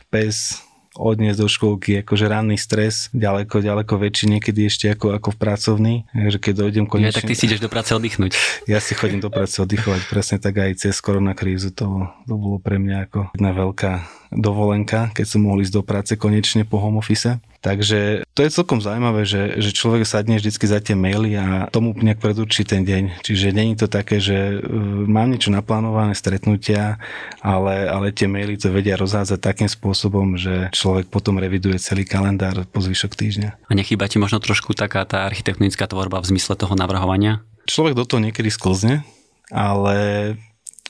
pes, 0.09 0.59
odniesť 0.99 1.39
do 1.39 1.47
školky, 1.47 2.03
akože 2.03 2.25
ranný 2.27 2.59
stres, 2.59 3.07
ďaleko, 3.15 3.63
ďaleko 3.63 3.93
väčší 3.95 4.25
niekedy 4.35 4.67
ešte 4.67 4.91
ako, 4.91 5.15
ako 5.15 5.29
v 5.31 5.37
pracovný. 5.37 5.93
Takže 6.11 6.37
keď 6.43 6.53
dojdem 6.67 6.85
konečne... 6.89 7.15
Ja, 7.15 7.17
tak 7.23 7.31
ty 7.31 7.35
si 7.39 7.47
ideš 7.47 7.63
do 7.63 7.71
práce 7.71 7.95
oddychnúť. 7.95 8.35
Ja 8.67 8.83
si 8.83 8.97
chodím 8.97 9.23
do 9.23 9.31
práce 9.31 9.55
oddychovať, 9.63 10.11
presne 10.11 10.37
tak 10.43 10.59
aj 10.59 10.81
cez 10.83 10.99
koronakrízu 10.99 11.71
to, 11.71 12.09
to 12.27 12.33
bolo 12.35 12.59
pre 12.59 12.81
mňa 12.81 13.07
ako 13.07 13.19
jedna 13.31 13.51
veľká 13.55 13.91
dovolenka, 14.35 15.13
keď 15.15 15.25
som 15.25 15.45
mohol 15.47 15.63
ísť 15.63 15.73
do 15.73 15.83
práce 15.85 16.13
konečne 16.19 16.67
po 16.67 16.81
home 16.83 16.99
office. 16.99 17.39
Takže 17.59 18.23
to 18.31 18.39
je 18.47 18.55
celkom 18.55 18.79
zaujímavé, 18.79 19.27
že, 19.27 19.59
že 19.59 19.75
človek 19.75 20.07
sadne 20.07 20.39
vždy 20.39 20.51
za 20.55 20.79
tie 20.79 20.95
maily 20.95 21.35
a 21.35 21.67
tomu 21.67 21.91
nejak 21.91 22.23
predurčí 22.23 22.63
ten 22.63 22.87
deň. 22.87 23.19
Čiže 23.19 23.51
není 23.51 23.75
to 23.75 23.91
také, 23.91 24.23
že 24.23 24.63
uh, 24.63 24.63
mám 25.03 25.27
niečo 25.27 25.51
naplánované, 25.51 26.15
stretnutia, 26.15 27.03
ale, 27.43 27.91
ale 27.91 28.15
tie 28.15 28.31
maily 28.31 28.55
to 28.55 28.71
vedia 28.71 28.95
rozhádzať 28.95 29.39
takým 29.43 29.69
spôsobom, 29.69 30.39
že 30.39 30.71
človek 30.71 31.11
potom 31.11 31.35
reviduje 31.35 31.75
celý 31.83 32.07
kalendár 32.07 32.63
po 32.71 32.79
zvyšok 32.79 33.11
týždňa. 33.19 33.49
A 33.67 33.71
nechýba 33.75 34.07
ti 34.07 34.23
možno 34.23 34.39
trošku 34.39 34.71
taká 34.71 35.03
tá 35.03 35.27
architektonická 35.27 35.83
tvorba 35.91 36.23
v 36.23 36.31
zmysle 36.35 36.55
toho 36.55 36.79
navrhovania? 36.79 37.43
Človek 37.67 37.93
do 37.93 38.07
toho 38.07 38.23
niekedy 38.23 38.49
sklzne, 38.49 39.03
ale 39.51 40.33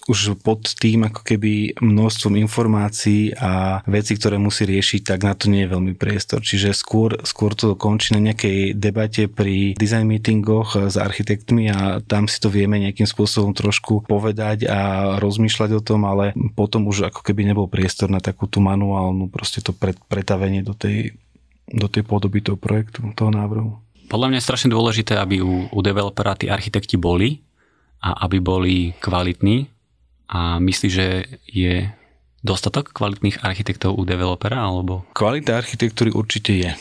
už 0.09 0.41
pod 0.41 0.65
tým 0.73 1.05
ako 1.05 1.21
keby 1.21 1.77
množstvom 1.77 2.33
informácií 2.41 3.37
a 3.37 3.85
veci, 3.85 4.17
ktoré 4.17 4.41
musí 4.41 4.65
riešiť, 4.65 5.13
tak 5.13 5.21
na 5.21 5.37
to 5.37 5.53
nie 5.53 5.69
je 5.69 5.73
veľmi 5.77 5.93
priestor. 5.93 6.41
Čiže 6.41 6.73
skôr, 6.73 7.21
skôr 7.21 7.53
to 7.53 7.77
končí 7.77 8.17
na 8.17 8.21
nejakej 8.25 8.73
debate 8.73 9.29
pri 9.29 9.77
design 9.77 10.09
meetingoch 10.09 10.89
s 10.89 10.97
architektmi 10.97 11.69
a 11.69 12.01
tam 12.01 12.25
si 12.25 12.41
to 12.41 12.49
vieme 12.49 12.81
nejakým 12.81 13.05
spôsobom 13.05 13.53
trošku 13.53 14.09
povedať 14.09 14.65
a 14.65 15.13
rozmýšľať 15.21 15.69
o 15.77 15.81
tom, 15.85 16.09
ale 16.09 16.33
potom 16.57 16.89
už 16.89 17.13
ako 17.13 17.21
keby 17.21 17.45
nebol 17.45 17.69
priestor 17.69 18.09
na 18.09 18.17
takú 18.17 18.49
tú 18.49 18.65
manuálnu 18.65 19.29
proste 19.29 19.61
to 19.61 19.77
pretavenie 20.09 20.65
do 20.65 20.73
tej, 20.73 21.13
do 21.69 21.85
tej 21.85 22.01
podoby 22.01 22.41
toho 22.41 22.57
projektu, 22.57 23.05
toho 23.13 23.29
návrhu. 23.29 23.77
Podľa 24.09 24.33
mňa 24.33 24.37
je 24.41 24.47
strašne 24.49 24.69
dôležité, 24.73 25.21
aby 25.21 25.37
u, 25.45 25.69
u 25.69 25.79
developera 25.85 26.33
tí 26.33 26.49
architekti 26.49 26.97
boli 26.97 27.45
a 28.01 28.25
aby 28.25 28.41
boli 28.41 28.97
kvalitní, 28.97 29.69
a 30.29 30.61
myslíš, 30.61 30.93
že 30.93 31.07
je 31.49 31.89
dostatok 32.45 32.93
kvalitných 32.93 33.41
architektov 33.41 33.97
u 33.97 34.05
developera? 34.05 34.61
Alebo? 34.61 35.03
Kvalita 35.17 35.57
architektúry 35.57 36.13
určite 36.13 36.53
je. 36.55 36.71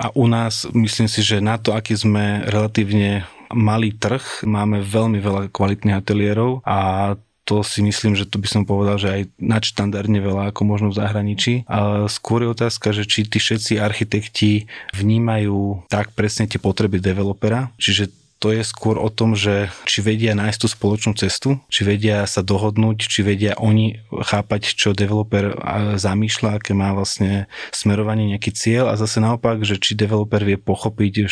A 0.00 0.08
u 0.16 0.24
nás 0.24 0.64
myslím 0.72 1.10
si, 1.10 1.20
že 1.20 1.44
na 1.44 1.60
to, 1.60 1.76
aký 1.76 1.92
sme 1.92 2.46
relatívne 2.48 3.28
malý 3.52 3.92
trh, 3.92 4.46
máme 4.48 4.80
veľmi 4.80 5.20
veľa 5.20 5.52
kvalitných 5.52 6.00
ateliérov 6.00 6.64
a 6.64 7.12
to 7.42 7.60
si 7.66 7.82
myslím, 7.82 8.14
že 8.14 8.24
to 8.24 8.38
by 8.38 8.48
som 8.48 8.62
povedal, 8.62 8.96
že 9.02 9.08
aj 9.10 9.22
nadštandardne 9.42 10.22
veľa 10.22 10.54
ako 10.54 10.62
možno 10.62 10.88
v 10.94 10.98
zahraničí. 11.02 11.66
Ale 11.66 12.06
skôr 12.06 12.46
je 12.46 12.54
otázka, 12.54 12.94
že 12.94 13.02
či 13.02 13.26
tí 13.26 13.42
všetci 13.42 13.82
architekti 13.82 14.70
vnímajú 14.94 15.90
tak 15.90 16.14
presne 16.14 16.46
tie 16.46 16.62
potreby 16.62 17.02
developera, 17.02 17.74
čiže 17.82 18.14
to 18.42 18.50
je 18.50 18.66
skôr 18.66 18.98
o 18.98 19.06
tom, 19.06 19.38
že 19.38 19.70
či 19.86 20.02
vedia 20.02 20.34
nájsť 20.34 20.58
tú 20.58 20.68
spoločnú 20.68 21.14
cestu, 21.14 21.62
či 21.70 21.86
vedia 21.86 22.26
sa 22.26 22.42
dohodnúť, 22.42 23.06
či 23.06 23.22
vedia 23.22 23.54
oni 23.54 24.02
chápať, 24.10 24.74
čo 24.74 24.90
developer 24.90 25.54
zamýšľa, 25.94 26.58
aké 26.58 26.74
má 26.74 26.90
vlastne 26.90 27.46
smerovanie, 27.70 28.34
nejaký 28.34 28.50
cieľ 28.50 28.90
a 28.90 28.98
zase 28.98 29.22
naopak, 29.22 29.62
že 29.62 29.78
či 29.78 29.94
developer 29.94 30.42
vie 30.42 30.58
pochopiť 30.58 31.30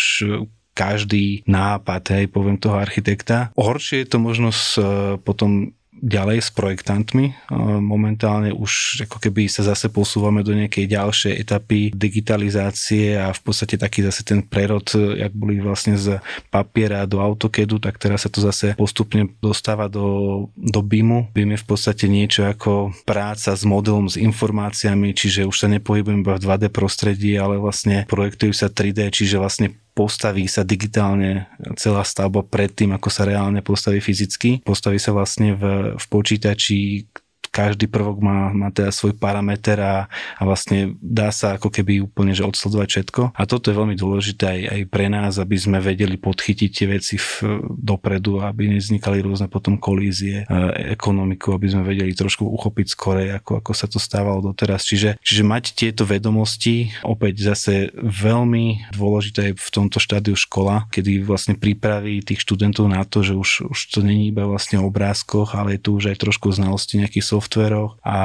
každý 0.71 1.43
nápad, 1.51 2.15
hej, 2.15 2.25
poviem 2.31 2.57
toho 2.57 2.79
architekta. 2.79 3.51
Horšie 3.59 4.07
je 4.07 4.09
to 4.09 4.19
možno 4.23 4.55
s, 4.55 4.79
potom 5.27 5.75
ďalej 6.01 6.39
s 6.41 6.51
projektantmi. 6.51 7.53
Momentálne 7.81 8.51
už 8.57 9.05
ako 9.05 9.21
keby 9.21 9.47
sa 9.47 9.61
zase 9.61 9.93
posúvame 9.93 10.41
do 10.41 10.57
nejakej 10.57 10.89
ďalšej 10.89 11.33
etapy 11.37 11.93
digitalizácie 11.93 13.21
a 13.21 13.31
v 13.31 13.41
podstate 13.45 13.77
taký 13.77 14.01
zase 14.01 14.25
ten 14.25 14.41
prerod, 14.41 14.89
jak 14.97 15.33
boli 15.37 15.61
vlastne 15.61 16.01
z 16.01 16.19
papiera 16.49 17.05
do 17.05 17.21
AutoCADu, 17.21 17.79
tak 17.79 18.01
teraz 18.01 18.25
sa 18.25 18.31
to 18.33 18.41
zase 18.41 18.73
postupne 18.75 19.29
dostáva 19.45 19.87
do, 19.93 20.49
do 20.57 20.81
BIMu. 20.81 21.29
BIM 21.37 21.55
je 21.55 21.63
v 21.63 21.69
podstate 21.69 22.05
niečo 22.09 22.49
ako 22.49 22.97
práca 23.05 23.53
s 23.53 23.63
modelom, 23.69 24.09
s 24.09 24.17
informáciami, 24.17 25.13
čiže 25.13 25.45
už 25.45 25.57
sa 25.57 25.69
nepohybujem 25.69 26.25
iba 26.25 26.37
v 26.37 26.43
2D 26.43 26.73
prostredí, 26.73 27.37
ale 27.37 27.61
vlastne 27.61 28.09
projektujú 28.09 28.57
sa 28.57 28.73
3D, 28.73 29.13
čiže 29.13 29.37
vlastne 29.37 29.77
postaví 30.01 30.49
sa 30.49 30.65
digitálne 30.65 31.53
celá 31.77 32.01
stavba 32.09 32.41
predtým, 32.41 32.97
ako 32.97 33.13
sa 33.13 33.29
reálne 33.29 33.61
postaví 33.61 34.01
fyzicky. 34.01 34.65
Postaví 34.65 34.97
sa 34.97 35.13
vlastne 35.13 35.53
v, 35.53 35.93
v 36.01 36.05
počítači, 36.09 37.05
každý 37.51 37.91
prvok 37.91 38.23
má, 38.23 38.55
má 38.55 38.71
teda 38.71 38.95
svoj 38.95 39.19
parameter 39.19 39.83
a, 39.83 40.07
a 40.39 40.43
vlastne 40.47 40.95
dá 41.03 41.35
sa 41.35 41.59
ako 41.59 41.69
keby 41.69 42.07
úplne 42.07 42.31
že 42.31 42.47
odsledovať 42.47 42.89
všetko. 42.89 43.23
A 43.35 43.43
toto 43.45 43.69
je 43.69 43.79
veľmi 43.79 43.99
dôležité 43.99 44.47
aj, 44.47 44.61
aj 44.71 44.83
pre 44.87 45.07
nás, 45.11 45.37
aby 45.43 45.59
sme 45.59 45.83
vedeli 45.83 46.15
podchytiť 46.15 46.71
tie 46.71 46.87
veci 46.87 47.19
v, 47.19 47.59
dopredu, 47.75 48.39
aby 48.39 48.71
nevznikali 48.71 49.19
rôzne 49.19 49.51
potom 49.51 49.77
kolízie, 49.77 50.47
e, 50.47 50.95
ekonomiku, 50.95 51.59
aby 51.59 51.67
sme 51.67 51.83
vedeli 51.83 52.15
trošku 52.15 52.47
uchopiť 52.47 52.87
skore, 52.95 53.35
ako, 53.35 53.59
ako 53.59 53.73
sa 53.75 53.91
to 53.91 53.99
stávalo 53.99 54.41
doteraz. 54.41 54.87
Čiže, 54.87 55.19
čiže 55.19 55.43
mať 55.43 55.75
tieto 55.75 56.07
vedomosti, 56.07 56.95
opäť 57.03 57.43
zase 57.51 57.91
veľmi 57.99 58.95
dôležité 58.95 59.53
je 59.53 59.59
v 59.59 59.71
tomto 59.75 59.99
štádiu 59.99 60.39
škola, 60.39 60.87
kedy 60.95 61.27
vlastne 61.27 61.59
pripraví 61.59 62.23
tých 62.23 62.47
študentov 62.47 62.87
na 62.87 63.03
to, 63.03 63.27
že 63.27 63.35
už, 63.35 63.51
už 63.75 63.79
to 63.91 64.07
není 64.07 64.31
iba 64.31 64.47
vlastne 64.47 64.79
o 64.79 64.87
obrázkoch, 64.87 65.59
ale 65.59 65.77
je 65.77 65.83
tu 65.83 65.99
už 65.99 66.15
aj 66.15 66.23
trošku 66.23 66.55
znalosti 66.55 67.03
nejakých 67.03 67.27
softveroch 67.41 67.97
a 68.05 68.19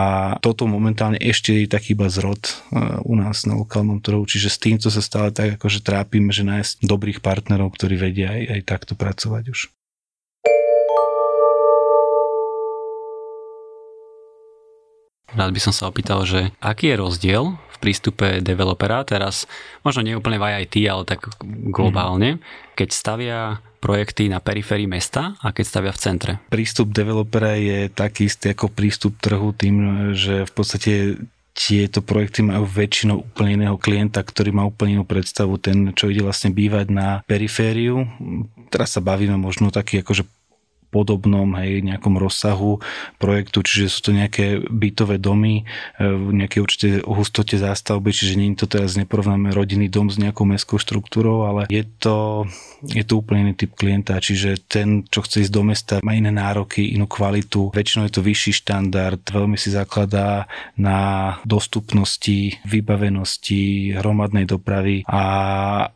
toto 0.43 0.67
momentálne 0.67 1.15
ešte 1.15 1.55
je 1.55 1.71
taký 1.71 1.95
iba 1.95 2.11
zrod 2.11 2.43
e, 2.43 2.51
u 3.07 3.15
nás 3.15 3.47
na 3.47 3.55
lokálnom 3.55 4.03
trhu, 4.03 4.27
čiže 4.27 4.51
s 4.51 4.59
týmto 4.59 4.91
sa 4.91 4.99
stále 4.99 5.31
tak 5.31 5.55
akože 5.55 5.79
trápime, 5.79 6.35
že 6.35 6.43
nájsť 6.43 6.83
dobrých 6.83 7.23
partnerov, 7.23 7.71
ktorí 7.71 7.95
vedia 7.95 8.35
aj, 8.35 8.59
aj 8.59 8.61
takto 8.67 8.93
pracovať 8.99 9.55
už. 9.55 9.71
Rád 15.35 15.51
by 15.51 15.59
som 15.63 15.73
sa 15.75 15.87
opýtal, 15.87 16.23
že 16.27 16.51
aký 16.63 16.95
je 16.95 16.99
rozdiel 16.99 17.43
v 17.55 17.77
prístupe 17.79 18.39
developera, 18.39 19.03
teraz 19.03 19.47
možno 19.83 20.03
nie 20.03 20.15
úplne 20.15 20.39
v 20.39 20.63
IT, 20.63 20.79
ale 20.87 21.03
tak 21.03 21.27
globálne, 21.71 22.39
keď 22.79 22.89
stavia 22.91 23.39
projekty 23.85 24.25
na 24.25 24.41
periférii 24.41 24.89
mesta 24.89 25.37
a 25.45 25.53
keď 25.53 25.65
stavia 25.69 25.93
v 25.93 26.01
centre? 26.01 26.31
Prístup 26.49 26.89
developera 26.89 27.53
je 27.53 27.93
taký 27.93 28.25
istý 28.25 28.57
ako 28.57 28.73
prístup 28.73 29.13
trhu 29.21 29.53
tým, 29.53 30.09
že 30.17 30.49
v 30.49 30.51
podstate 30.57 30.93
tieto 31.55 32.03
projekty 32.03 32.43
majú 32.43 32.67
väčšinou 32.67 33.31
úplne 33.31 33.63
iného 33.63 33.79
klienta, 33.79 34.19
ktorý 34.19 34.51
má 34.51 34.67
úplne 34.67 34.99
inú 34.99 35.05
predstavu, 35.07 35.55
ten, 35.55 35.95
čo 35.95 36.11
ide 36.11 36.19
vlastne 36.19 36.51
bývať 36.51 36.91
na 36.91 37.23
perifériu. 37.23 38.03
Teraz 38.67 38.97
sa 38.97 38.99
bavíme 38.99 39.39
možno 39.39 39.71
taký 39.71 40.03
akože 40.03 40.27
podobnom 40.95 41.59
hej, 41.59 41.83
nejakom 41.83 42.15
rozsahu 42.15 42.79
projektu, 43.19 43.59
čiže 43.59 43.91
sú 43.91 43.99
to 44.07 44.11
nejaké 44.15 44.63
bytové 44.63 45.19
domy 45.19 45.67
e, 45.99 46.07
v 46.07 46.31
nejakej 46.31 46.61
určite 46.63 46.87
hustote 47.03 47.59
zástavby, 47.59 48.15
čiže 48.15 48.39
nie 48.39 48.55
je 48.55 48.63
to 48.63 48.79
teraz 48.79 48.95
neporovnáme 48.95 49.51
rodinný 49.51 49.91
dom 49.91 50.07
s 50.07 50.15
nejakou 50.15 50.47
mestskou 50.47 50.79
štruktúrou, 50.79 51.43
ale 51.43 51.67
je 51.67 51.83
to, 51.99 52.47
je 52.87 53.03
to 53.03 53.19
úplne 53.19 53.51
iný 53.51 53.53
typ 53.59 53.75
klienta, 53.75 54.15
čiže 54.23 54.63
ten, 54.71 55.03
čo 55.11 55.19
chce 55.19 55.43
ísť 55.43 55.53
do 55.53 55.63
mesta, 55.67 55.95
má 55.99 56.15
iné 56.15 56.31
nároky, 56.31 56.95
inú 56.95 57.11
kvalitu, 57.11 57.75
väčšinou 57.75 58.07
je 58.07 58.13
to 58.15 58.23
vyšší 58.23 58.63
štandard, 58.63 59.19
veľmi 59.19 59.59
si 59.59 59.75
zakladá 59.75 60.47
na 60.79 61.35
dostupnosti, 61.43 62.55
vybavenosti, 62.63 63.97
hromadnej 63.99 64.47
dopravy 64.47 65.03
a 65.09 65.21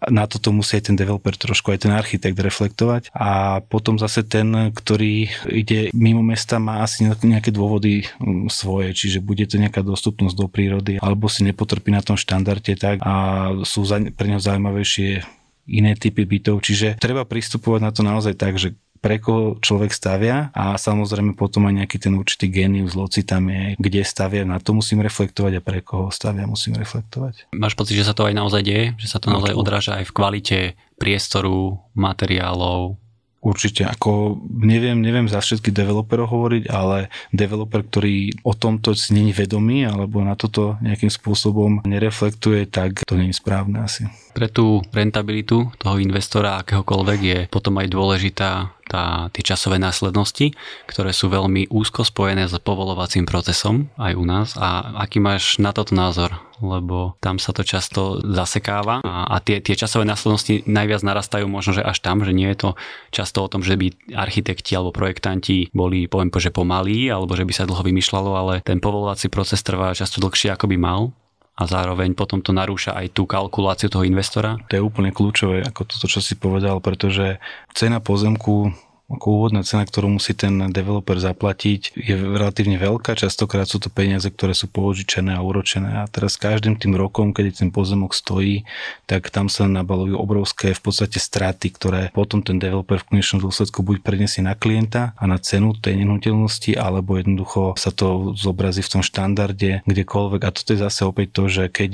na 0.09 0.25
toto 0.25 0.49
musí 0.51 0.81
aj 0.81 0.91
ten 0.91 0.97
developer 0.97 1.35
trošku 1.37 1.71
aj 1.71 1.85
ten 1.85 1.93
architekt 1.93 2.35
reflektovať. 2.35 3.13
A 3.13 3.61
potom 3.63 4.01
zase 4.01 4.25
ten, 4.25 4.73
ktorý 4.89 5.29
ide 5.53 5.93
mimo 5.93 6.25
mesta, 6.25 6.57
má 6.57 6.81
asi 6.81 7.05
nejaké 7.05 7.53
dôvody 7.53 8.09
mm, 8.17 8.49
svoje, 8.49 8.97
čiže 8.97 9.21
bude 9.21 9.45
to 9.45 9.61
nejaká 9.61 9.85
dostupnosť 9.85 10.33
do 10.33 10.49
prírody, 10.49 10.97
alebo 10.97 11.29
si 11.29 11.45
nepotrpí 11.45 11.93
na 11.93 12.01
tom 12.01 12.17
štandarde 12.17 12.73
tak 12.73 12.97
a 13.05 13.53
sú 13.61 13.85
pre 14.17 14.25
neho 14.25 14.41
zaujímavejšie 14.41 15.21
iné 15.69 15.93
typy 15.93 16.25
bytov, 16.25 16.65
čiže 16.65 16.97
treba 16.97 17.21
pristupovať 17.21 17.81
na 17.85 17.93
to 17.93 18.01
naozaj 18.01 18.33
tak, 18.33 18.57
že 18.57 18.73
pre 18.97 19.21
koho 19.21 19.61
človek 19.61 19.93
stavia 19.93 20.49
a 20.57 20.73
samozrejme 20.73 21.37
potom 21.37 21.69
aj 21.69 21.85
nejaký 21.85 21.97
ten 22.01 22.17
určitý 22.17 22.49
genius 22.49 22.97
loci 22.97 23.21
tam 23.21 23.45
je, 23.47 23.77
kde 23.77 24.01
stavia, 24.01 24.41
na 24.41 24.57
to 24.57 24.73
musím 24.73 25.05
reflektovať 25.05 25.61
a 25.61 25.61
pre 25.61 25.85
koho 25.85 26.09
stavia 26.09 26.49
musím 26.49 26.75
reflektovať. 26.81 27.53
Máš 27.53 27.77
pocit, 27.77 27.93
že 27.93 28.09
sa 28.09 28.17
to 28.17 28.25
aj 28.25 28.33
naozaj 28.33 28.65
deje? 28.65 28.97
Že 28.97 29.07
sa 29.07 29.21
to 29.21 29.29
naozaj 29.29 29.53
odráža 29.53 30.01
aj 30.01 30.09
v 30.09 30.15
kvalite 30.17 30.59
priestoru, 30.97 31.77
materiálov, 31.93 32.99
Určite, 33.39 33.87
ako 33.87 34.35
neviem, 34.51 34.99
neviem 34.99 35.31
za 35.31 35.39
všetky 35.39 35.71
developerov 35.71 36.27
hovoriť, 36.27 36.63
ale 36.67 37.07
developer, 37.31 37.87
ktorý 37.87 38.43
o 38.43 38.51
tomto 38.51 38.91
si 38.91 39.15
není 39.15 39.31
vedomý 39.31 39.87
alebo 39.87 40.19
na 40.19 40.35
toto 40.35 40.75
nejakým 40.83 41.07
spôsobom 41.07 41.79
nereflektuje, 41.87 42.67
tak 42.67 43.07
to 43.07 43.15
nie 43.15 43.31
správne 43.31 43.79
asi. 43.79 44.11
Pre 44.35 44.51
tú 44.51 44.83
rentabilitu 44.91 45.71
toho 45.79 45.95
investora 46.03 46.59
akéhokoľvek 46.59 47.19
je 47.23 47.39
potom 47.47 47.79
aj 47.79 47.87
dôležitá 47.87 48.75
tá, 48.89 49.29
tie 49.29 49.45
časové 49.45 49.77
následnosti, 49.77 50.57
ktoré 50.89 51.13
sú 51.13 51.29
veľmi 51.29 51.69
úzko 51.69 52.01
spojené 52.01 52.49
s 52.49 52.57
povolovacím 52.57 53.29
procesom 53.29 53.93
aj 54.01 54.13
u 54.17 54.25
nás. 54.25 54.47
A 54.57 54.97
aký 55.05 55.21
máš 55.21 55.61
na 55.61 55.69
toto 55.69 55.93
názor? 55.93 56.33
Lebo 56.59 57.15
tam 57.23 57.39
sa 57.39 57.55
to 57.55 57.63
často 57.63 58.19
zasekáva 58.19 58.99
a, 59.05 59.31
a 59.31 59.35
tie, 59.39 59.63
tie 59.63 59.79
časové 59.79 60.03
následnosti 60.03 60.67
najviac 60.67 61.05
narastajú 61.07 61.47
možno, 61.47 61.79
že 61.79 61.87
až 61.87 62.03
tam, 62.03 62.19
že 62.25 62.35
nie 62.35 62.51
je 62.51 62.67
to 62.67 62.69
často 63.15 63.45
o 63.45 63.47
tom, 63.47 63.63
že 63.63 63.79
by 63.79 63.95
architekti 64.11 64.75
alebo 64.75 64.91
projektanti 64.91 65.71
boli, 65.71 66.11
poviem, 66.11 66.27
že 66.35 66.51
pomalí 66.51 67.07
alebo 67.07 67.31
že 67.31 67.47
by 67.47 67.53
sa 67.55 67.63
dlho 67.63 67.79
vymýšľalo, 67.79 68.31
ale 68.35 68.53
ten 68.67 68.83
povolovací 68.83 69.31
proces 69.31 69.63
trvá 69.63 69.95
často 69.95 70.19
dlhšie, 70.19 70.51
ako 70.51 70.67
by 70.67 70.75
mal 70.75 71.15
a 71.59 71.67
zároveň 71.67 72.15
potom 72.15 72.39
to 72.39 72.55
narúša 72.55 72.95
aj 72.95 73.11
tú 73.11 73.27
kalkuláciu 73.27 73.91
toho 73.91 74.07
investora? 74.07 74.55
To 74.71 74.79
je 74.79 74.85
úplne 74.85 75.11
kľúčové, 75.11 75.67
ako 75.67 75.83
toto, 75.83 76.07
čo 76.07 76.23
si 76.23 76.39
povedal, 76.39 76.79
pretože 76.79 77.43
cena 77.75 77.99
pozemku 77.99 78.71
ako 79.09 79.25
úvodná 79.41 79.65
cena, 79.65 79.89
ktorú 79.89 80.21
musí 80.21 80.37
ten 80.37 80.69
developer 80.69 81.17
zaplatiť, 81.17 81.97
je 81.97 82.13
relatívne 82.13 82.77
veľká. 82.77 83.17
Častokrát 83.17 83.65
sú 83.65 83.81
to 83.81 83.89
peniaze, 83.89 84.29
ktoré 84.29 84.53
sú 84.53 84.69
požičené 84.69 85.33
a 85.33 85.41
uročené. 85.41 86.05
A 86.05 86.05
teraz 86.05 86.37
každým 86.37 86.77
tým 86.77 86.93
rokom, 86.93 87.33
keď 87.33 87.65
ten 87.65 87.73
pozemok 87.73 88.13
stojí, 88.13 88.69
tak 89.09 89.33
tam 89.33 89.49
sa 89.49 89.65
nabalujú 89.65 90.13
obrovské 90.13 90.77
v 90.77 90.81
podstate 90.85 91.17
straty, 91.17 91.73
ktoré 91.73 92.01
potom 92.13 92.45
ten 92.45 92.61
developer 92.61 93.01
v 93.01 93.17
konečnom 93.17 93.41
dôsledku 93.41 93.81
buď 93.81 94.05
preniesie 94.05 94.45
na 94.45 94.53
klienta 94.53 95.17
a 95.17 95.25
na 95.25 95.41
cenu 95.41 95.73
tej 95.73 96.05
nehnuteľnosti, 96.05 96.77
alebo 96.77 97.17
jednoducho 97.17 97.73
sa 97.81 97.89
to 97.89 98.37
zobrazí 98.37 98.85
v 98.85 98.93
tom 98.93 99.01
štandarde 99.01 99.81
kdekoľvek. 99.89 100.41
A 100.45 100.53
toto 100.53 100.77
je 100.77 100.85
zase 100.85 101.01
opäť 101.01 101.33
to, 101.33 101.43
že 101.49 101.63
keď 101.73 101.91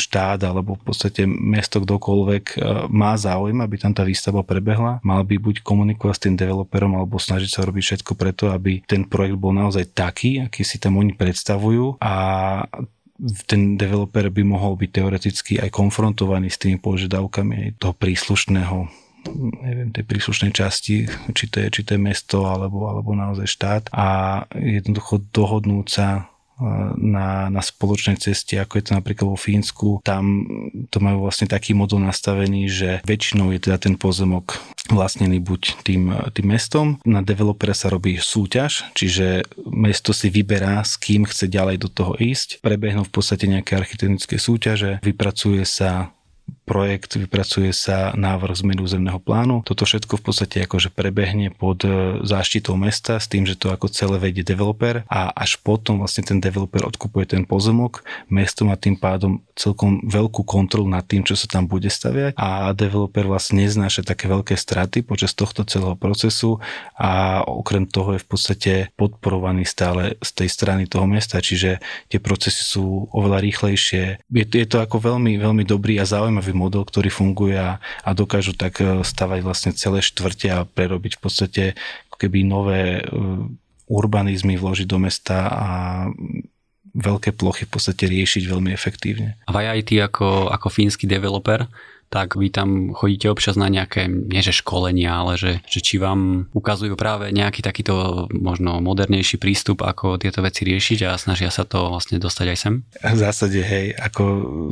štát 0.00 0.40
alebo 0.40 0.80
v 0.80 0.82
podstate 0.88 1.28
mesto 1.28 1.84
kdokoľvek 1.84 2.44
e, 2.48 2.54
má 2.88 3.12
záujem, 3.20 3.60
aby 3.60 3.76
tam 3.76 3.92
tá 3.92 4.08
výstava 4.08 4.40
prebehla, 4.40 5.04
mal 5.04 5.20
by 5.20 5.36
buď 5.36 5.60
komunikovať 5.60 6.14
s 6.16 6.22
tým 6.30 6.38
developerom 6.38 6.94
alebo 6.94 7.18
snažiť 7.18 7.50
sa 7.50 7.66
robiť 7.66 7.82
všetko 7.82 8.12
preto, 8.14 8.54
aby 8.54 8.86
ten 8.86 9.02
projekt 9.02 9.42
bol 9.42 9.50
naozaj 9.50 9.90
taký, 9.90 10.46
aký 10.46 10.62
si 10.62 10.78
tam 10.78 11.02
oni 11.02 11.18
predstavujú 11.18 11.98
a 11.98 12.14
ten 13.50 13.76
developer 13.76 14.30
by 14.30 14.42
mohol 14.46 14.78
byť 14.78 14.90
teoreticky 14.94 15.52
aj 15.60 15.74
konfrontovaný 15.74 16.48
s 16.48 16.56
tými 16.56 16.80
požiadavkami 16.80 17.76
toho 17.76 17.92
príslušného 17.92 18.88
neviem, 19.60 19.92
tej 19.92 20.04
príslušnej 20.08 20.52
časti, 20.54 21.04
či 21.36 21.44
to 21.52 21.60
je, 21.60 21.68
či 21.68 21.80
to 21.84 21.96
je 21.96 22.00
mesto 22.00 22.48
alebo, 22.48 22.88
alebo 22.88 23.12
naozaj 23.12 23.44
štát 23.44 23.84
a 23.92 24.08
jednoducho 24.56 25.20
dohodnúť 25.34 25.86
sa 25.92 26.32
na, 26.96 27.48
na 27.48 27.62
spoločnej 27.64 28.20
ceste, 28.20 28.60
ako 28.60 28.78
je 28.78 28.84
to 28.90 28.92
napríklad 28.92 29.26
vo 29.32 29.38
Fínsku. 29.38 30.04
Tam 30.04 30.44
to 30.92 31.00
majú 31.00 31.26
vlastne 31.26 31.48
taký 31.48 31.72
model 31.72 32.04
nastavený, 32.04 32.68
že 32.68 32.90
väčšinou 33.02 33.50
je 33.56 33.60
teda 33.60 33.80
ten 33.80 33.94
pozemok 33.96 34.60
vlastnený 34.92 35.40
buď 35.40 35.62
tým, 35.86 36.12
tým 36.34 36.46
mestom. 36.46 36.86
Na 37.06 37.22
developera 37.24 37.72
sa 37.72 37.88
robí 37.88 38.18
súťaž, 38.18 38.90
čiže 38.92 39.46
mesto 39.70 40.10
si 40.10 40.28
vyberá, 40.28 40.82
s 40.82 40.98
kým 40.98 41.24
chce 41.24 41.46
ďalej 41.46 41.76
do 41.80 41.88
toho 41.88 42.12
ísť. 42.18 42.60
Prebehnú 42.60 43.06
v 43.06 43.12
podstate 43.14 43.46
nejaké 43.48 43.78
architektonické 43.78 44.36
súťaže, 44.36 44.98
vypracuje 45.00 45.62
sa 45.64 46.12
projekt, 46.70 47.18
vypracuje 47.18 47.74
sa 47.74 48.14
návrh 48.14 48.62
zmeny 48.62 48.78
územného 48.78 49.18
plánu. 49.18 49.66
Toto 49.66 49.82
všetko 49.82 50.22
v 50.22 50.24
podstate 50.30 50.62
akože 50.62 50.94
prebehne 50.94 51.50
pod 51.50 51.82
e, 51.82 52.22
záštitou 52.22 52.78
mesta 52.78 53.18
s 53.18 53.26
tým, 53.26 53.42
že 53.42 53.58
to 53.58 53.74
ako 53.74 53.90
celé 53.90 54.22
vedie 54.22 54.46
developer 54.46 55.02
a 55.10 55.34
až 55.34 55.58
potom 55.58 55.98
vlastne 55.98 56.22
ten 56.22 56.38
developer 56.38 56.86
odkupuje 56.86 57.34
ten 57.34 57.42
pozemok. 57.42 58.06
Mesto 58.30 58.62
má 58.62 58.78
tým 58.78 58.94
pádom 58.94 59.42
celkom 59.58 60.06
veľkú 60.06 60.46
kontrolu 60.46 60.86
nad 60.86 61.02
tým, 61.02 61.26
čo 61.26 61.34
sa 61.34 61.50
tam 61.50 61.66
bude 61.66 61.90
staviať 61.90 62.38
a 62.38 62.70
developer 62.70 63.26
vlastne 63.26 63.66
neznáša 63.66 64.06
také 64.06 64.30
veľké 64.30 64.54
straty 64.54 65.02
počas 65.02 65.34
tohto 65.34 65.66
celého 65.66 65.98
procesu 65.98 66.62
a 66.94 67.42
okrem 67.42 67.90
toho 67.90 68.14
je 68.14 68.22
v 68.22 68.28
podstate 68.30 68.72
podporovaný 68.94 69.66
stále 69.66 70.14
z 70.22 70.30
tej 70.38 70.48
strany 70.48 70.86
toho 70.86 71.10
mesta, 71.10 71.42
čiže 71.42 71.82
tie 72.06 72.20
procesy 72.22 72.62
sú 72.62 73.10
oveľa 73.10 73.42
rýchlejšie. 73.42 74.22
Je, 74.30 74.44
je 74.46 74.66
to 74.70 74.78
ako 74.78 75.02
veľmi, 75.02 75.34
veľmi 75.34 75.66
dobrý 75.66 75.98
a 75.98 76.06
zaujímavý 76.06 76.59
model, 76.60 76.84
ktorý 76.84 77.08
funguje 77.08 77.56
a, 77.56 77.80
a 77.80 78.10
dokážu 78.12 78.52
tak 78.52 78.84
e, 78.84 79.00
stavať 79.00 79.40
vlastne 79.40 79.72
celé 79.72 80.04
štvrte 80.04 80.48
a 80.52 80.68
prerobiť 80.68 81.16
v 81.16 81.20
podstate 81.24 81.64
keby 82.20 82.44
nové 82.44 83.00
e, 83.00 83.02
urbanizmy 83.88 84.60
vložiť 84.60 84.84
do 84.84 85.00
mesta 85.00 85.48
a 85.48 85.68
veľké 86.92 87.32
plochy 87.32 87.64
v 87.64 87.72
podstate 87.72 88.04
riešiť 88.04 88.44
veľmi 88.44 88.70
efektívne. 88.76 89.40
A 89.48 89.56
aj 89.56 89.88
ako, 89.88 90.52
ako 90.52 90.68
fínsky 90.68 91.08
developer 91.08 91.64
tak 92.10 92.34
vy 92.34 92.50
tam 92.50 92.90
chodíte 92.90 93.30
občas 93.30 93.54
na 93.54 93.70
nejaké, 93.70 94.10
nie 94.10 94.42
že 94.42 94.50
školenia, 94.50 95.14
ale 95.14 95.38
že, 95.38 95.52
že 95.70 95.78
či 95.78 96.02
vám 96.02 96.50
ukazujú 96.50 96.98
práve 96.98 97.30
nejaký 97.30 97.62
takýto 97.62 98.26
možno 98.34 98.82
modernejší 98.82 99.38
prístup, 99.38 99.86
ako 99.86 100.18
tieto 100.18 100.42
veci 100.42 100.66
riešiť 100.66 101.06
a 101.06 101.14
snažia 101.14 101.54
sa 101.54 101.62
to 101.62 101.86
vlastne 101.86 102.18
dostať 102.18 102.46
aj 102.50 102.58
sem? 102.58 102.74
V 102.98 103.16
zásade, 103.16 103.62
hej, 103.62 103.94
ako 103.94 104.22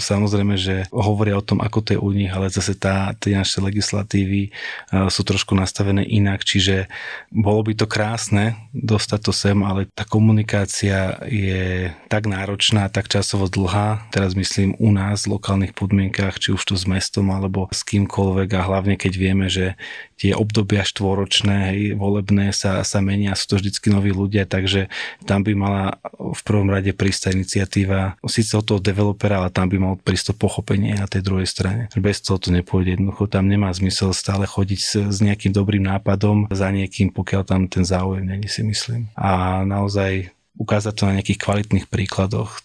samozrejme, 0.02 0.58
že 0.58 0.90
hovoria 0.90 1.38
o 1.38 1.46
tom, 1.46 1.62
ako 1.62 1.78
to 1.78 1.90
je 1.94 2.02
u 2.02 2.10
nich, 2.10 2.34
ale 2.34 2.50
zase 2.50 2.74
tá, 2.74 3.14
tie 3.14 3.38
naše 3.38 3.62
legislatívy 3.62 4.50
uh, 4.50 5.06
sú 5.06 5.22
trošku 5.22 5.54
nastavené 5.54 6.02
inak, 6.02 6.42
čiže 6.42 6.90
bolo 7.30 7.62
by 7.62 7.78
to 7.78 7.86
krásne 7.86 8.58
dostať 8.74 9.20
to 9.22 9.30
sem, 9.30 9.62
ale 9.62 9.86
tá 9.94 10.02
komunikácia 10.02 11.22
je 11.30 11.94
tak 12.10 12.26
náročná, 12.26 12.90
tak 12.90 13.06
časovo 13.06 13.46
dlhá, 13.46 14.10
teraz 14.10 14.34
myslím 14.34 14.74
u 14.82 14.90
nás 14.90 15.22
v 15.22 15.38
lokálnych 15.38 15.70
podmienkach, 15.78 16.42
či 16.42 16.50
už 16.50 16.66
to 16.66 16.74
s 16.74 16.82
mestom 16.82 17.27
alebo 17.30 17.68
s 17.70 17.84
kýmkoľvek 17.84 18.48
a 18.56 18.66
hlavne 18.66 18.94
keď 18.96 19.12
vieme, 19.14 19.46
že 19.52 19.76
tie 20.18 20.34
obdobia 20.34 20.82
štvoročné, 20.82 21.56
hej, 21.70 21.80
volebné 21.94 22.50
sa, 22.50 22.82
sa 22.82 22.98
menia, 22.98 23.38
sú 23.38 23.54
to 23.54 23.58
vždycky 23.62 23.88
noví 23.88 24.10
ľudia, 24.10 24.50
takže 24.50 24.90
tam 25.24 25.46
by 25.46 25.54
mala 25.54 25.84
v 26.18 26.40
prvom 26.42 26.68
rade 26.68 26.90
prísť 26.90 27.38
iniciatíva 27.38 28.18
síce 28.26 28.58
od 28.58 28.66
toho 28.66 28.80
developera, 28.82 29.38
ale 29.38 29.54
tam 29.54 29.70
by 29.70 29.78
mal 29.78 29.94
prísť 29.94 30.34
to 30.34 30.34
pochopenie 30.34 30.98
na 30.98 31.06
tej 31.06 31.22
druhej 31.22 31.46
strane. 31.46 31.86
Bez 31.94 32.18
toho 32.18 32.42
to 32.42 32.50
nepôjde 32.50 32.98
jednoducho, 32.98 33.30
tam 33.30 33.46
nemá 33.46 33.70
zmysel 33.70 34.10
stále 34.10 34.44
chodiť 34.44 34.80
s, 34.82 34.92
s 35.14 35.18
nejakým 35.22 35.54
dobrým 35.54 35.86
nápadom 35.86 36.50
za 36.50 36.68
niekým, 36.74 37.14
pokiaľ 37.14 37.42
tam 37.46 37.70
ten 37.70 37.86
záujem 37.86 38.26
není 38.26 38.50
si 38.50 38.66
myslím. 38.66 39.06
A 39.14 39.62
naozaj 39.62 40.34
ukázať 40.58 40.92
to 40.98 41.06
na 41.06 41.22
nejakých 41.22 41.38
kvalitných 41.38 41.86
príkladoch, 41.86 42.58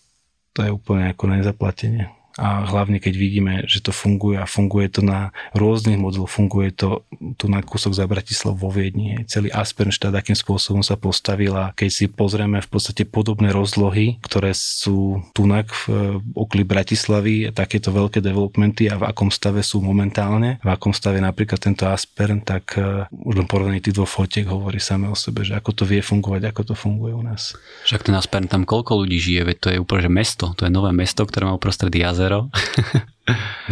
to 0.58 0.66
je 0.66 0.74
úplne 0.74 1.14
ako 1.14 1.30
nezaplatenie 1.30 2.10
a 2.38 2.66
hlavne 2.66 2.98
keď 2.98 3.14
vidíme, 3.14 3.54
že 3.70 3.78
to 3.86 3.94
funguje 3.94 4.42
a 4.42 4.50
funguje 4.50 4.90
to 4.90 5.06
na 5.06 5.30
rôznych 5.54 6.02
modeloch, 6.02 6.32
funguje 6.32 6.74
to 6.74 7.06
tu 7.38 7.46
na 7.46 7.62
kúsok 7.62 7.94
za 7.94 8.10
Bratislav 8.10 8.58
vo 8.58 8.74
Viedni. 8.74 9.22
Celý 9.30 9.54
Aspernštát 9.54 10.10
akým 10.10 10.34
spôsobom 10.34 10.82
sa 10.82 10.98
postavila. 10.98 11.78
Keď 11.78 11.90
si 11.94 12.06
pozrieme 12.10 12.58
v 12.58 12.70
podstate 12.70 13.06
podobné 13.06 13.54
rozlohy, 13.54 14.18
ktoré 14.26 14.58
sú 14.58 15.22
tunak 15.38 15.70
v 15.86 16.18
okolí 16.34 16.66
Bratislavy, 16.66 17.54
takéto 17.54 17.94
veľké 17.94 18.18
developmenty 18.18 18.90
a 18.90 18.98
v 18.98 19.06
akom 19.06 19.30
stave 19.30 19.62
sú 19.62 19.86
momentálne, 19.86 20.58
v 20.66 20.70
akom 20.74 20.90
stave 20.90 21.22
napríklad 21.22 21.62
tento 21.62 21.86
Aspern, 21.86 22.42
tak 22.42 22.74
uh, 22.82 23.06
už 23.14 23.46
len 23.46 23.48
porovnaní 23.48 23.78
tých 23.78 23.94
dvoch 23.94 24.10
fotiek 24.10 24.50
hovorí 24.50 24.82
same 24.82 25.06
o 25.06 25.14
sebe, 25.14 25.46
že 25.46 25.54
ako 25.54 25.70
to 25.78 25.84
vie 25.86 26.02
fungovať, 26.02 26.50
ako 26.50 26.74
to 26.74 26.74
funguje 26.74 27.14
u 27.14 27.22
nás. 27.22 27.54
Však 27.86 28.10
ten 28.10 28.18
Aspern 28.18 28.50
tam 28.50 28.66
koľko 28.66 29.06
ľudí 29.06 29.22
žije, 29.22 29.42
veď 29.46 29.58
to 29.62 29.70
je 29.70 29.78
úplne 29.78 30.02
že 30.04 30.12
mesto, 30.12 30.46
to 30.58 30.66
je 30.66 30.72
nové 30.74 30.90
mesto, 30.92 31.22
ktoré 31.24 31.46
má 31.48 31.54
uprostred 31.54 31.94
jazyk 31.94 32.23
jazero. 32.24 32.48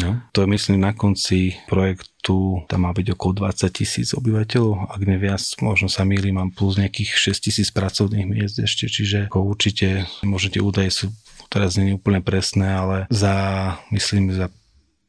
no, 0.04 0.22
to 0.32 0.42
je 0.42 0.48
myslím 0.48 0.80
na 0.82 0.94
konci 0.94 1.56
projektu, 1.68 2.64
tam 2.68 2.88
má 2.88 2.92
byť 2.92 3.16
okolo 3.16 3.48
20 3.48 3.72
tisíc 3.72 4.12
obyvateľov, 4.12 4.92
ak 4.92 5.02
neviac, 5.04 5.44
možno 5.64 5.88
sa 5.88 6.04
mýlim, 6.04 6.36
mám 6.36 6.52
plus 6.52 6.76
nejakých 6.76 7.36
6 7.36 7.48
tisíc 7.48 7.68
pracovných 7.72 8.28
miest 8.28 8.60
ešte, 8.60 8.88
čiže 8.88 9.32
ako 9.32 9.40
určite 9.48 10.08
môžete 10.24 10.60
údaje 10.60 10.92
sú 10.92 11.06
teraz 11.52 11.76
nie 11.76 11.92
úplne 11.92 12.24
presné, 12.24 12.72
ale 12.72 12.98
za, 13.12 13.36
myslím, 13.92 14.32
za 14.32 14.48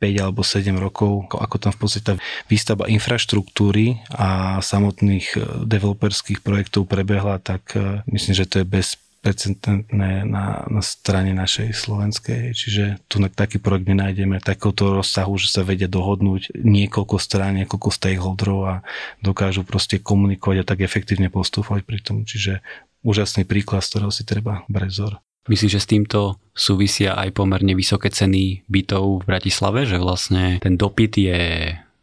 5 0.03 0.19
alebo 0.19 0.43
7 0.43 0.75
rokov, 0.75 1.31
ako 1.31 1.57
tam 1.63 1.71
v 1.71 1.79
podstate 1.79 2.03
tá 2.03 2.15
výstavba 2.51 2.91
infraštruktúry 2.91 4.03
a 4.11 4.59
samotných 4.59 5.27
eh, 5.39 5.43
developerských 5.63 6.43
projektov 6.43 6.91
prebehla, 6.91 7.39
tak 7.39 7.79
eh, 7.79 8.03
myslím, 8.11 8.35
že 8.35 8.51
to 8.51 8.55
je 8.63 8.67
bez 8.67 8.99
percentné 9.23 10.27
na, 10.27 10.67
na 10.67 10.83
strane 10.83 11.31
našej 11.31 11.71
slovenskej, 11.71 12.53
čiže 12.59 12.99
tu 13.07 13.23
taký 13.31 13.63
projekt 13.63 13.87
nenájdeme 13.87 14.43
takéhoto 14.43 14.99
rozsahu, 14.99 15.39
že 15.39 15.47
sa 15.47 15.63
vedia 15.63 15.87
dohodnúť 15.87 16.59
niekoľko 16.59 17.17
strán, 17.23 17.55
niekoľko 17.63 17.89
stakeholderov 17.95 18.61
a 18.67 18.75
dokážu 19.23 19.63
proste 19.63 20.03
komunikovať 20.03 20.57
a 20.61 20.67
tak 20.67 20.83
efektívne 20.83 21.31
postupovať 21.31 21.87
pri 21.87 21.99
tom, 22.03 22.27
čiže 22.27 22.67
úžasný 23.07 23.47
príklad, 23.47 23.87
z 23.87 23.95
ktorého 23.95 24.11
si 24.11 24.27
treba 24.27 24.67
brať 24.67 24.91
vzor. 24.91 25.13
Myslím, 25.47 25.71
že 25.71 25.83
s 25.83 25.91
týmto 25.91 26.39
súvisia 26.55 27.19
aj 27.19 27.35
pomerne 27.35 27.75
vysoké 27.75 28.11
ceny 28.11 28.67
bytov 28.67 29.23
v 29.23 29.27
Bratislave, 29.27 29.87
že 29.87 29.99
vlastne 29.99 30.63
ten 30.63 30.79
dopyt 30.79 31.19
je 31.19 31.41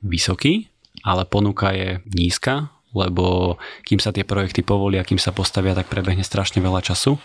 vysoký, 0.03 0.67
ale 1.03 1.23
ponuka 1.23 1.71
je 1.71 2.03
nízka 2.11 2.71
lebo 2.95 3.55
kým 3.85 4.01
sa 4.01 4.09
tie 4.09 4.25
projekty 4.25 4.65
povolia, 4.65 5.05
kým 5.05 5.21
sa 5.21 5.33
postavia, 5.35 5.77
tak 5.77 5.91
prebehne 5.91 6.25
strašne 6.25 6.59
veľa 6.59 6.81
času. 6.81 7.17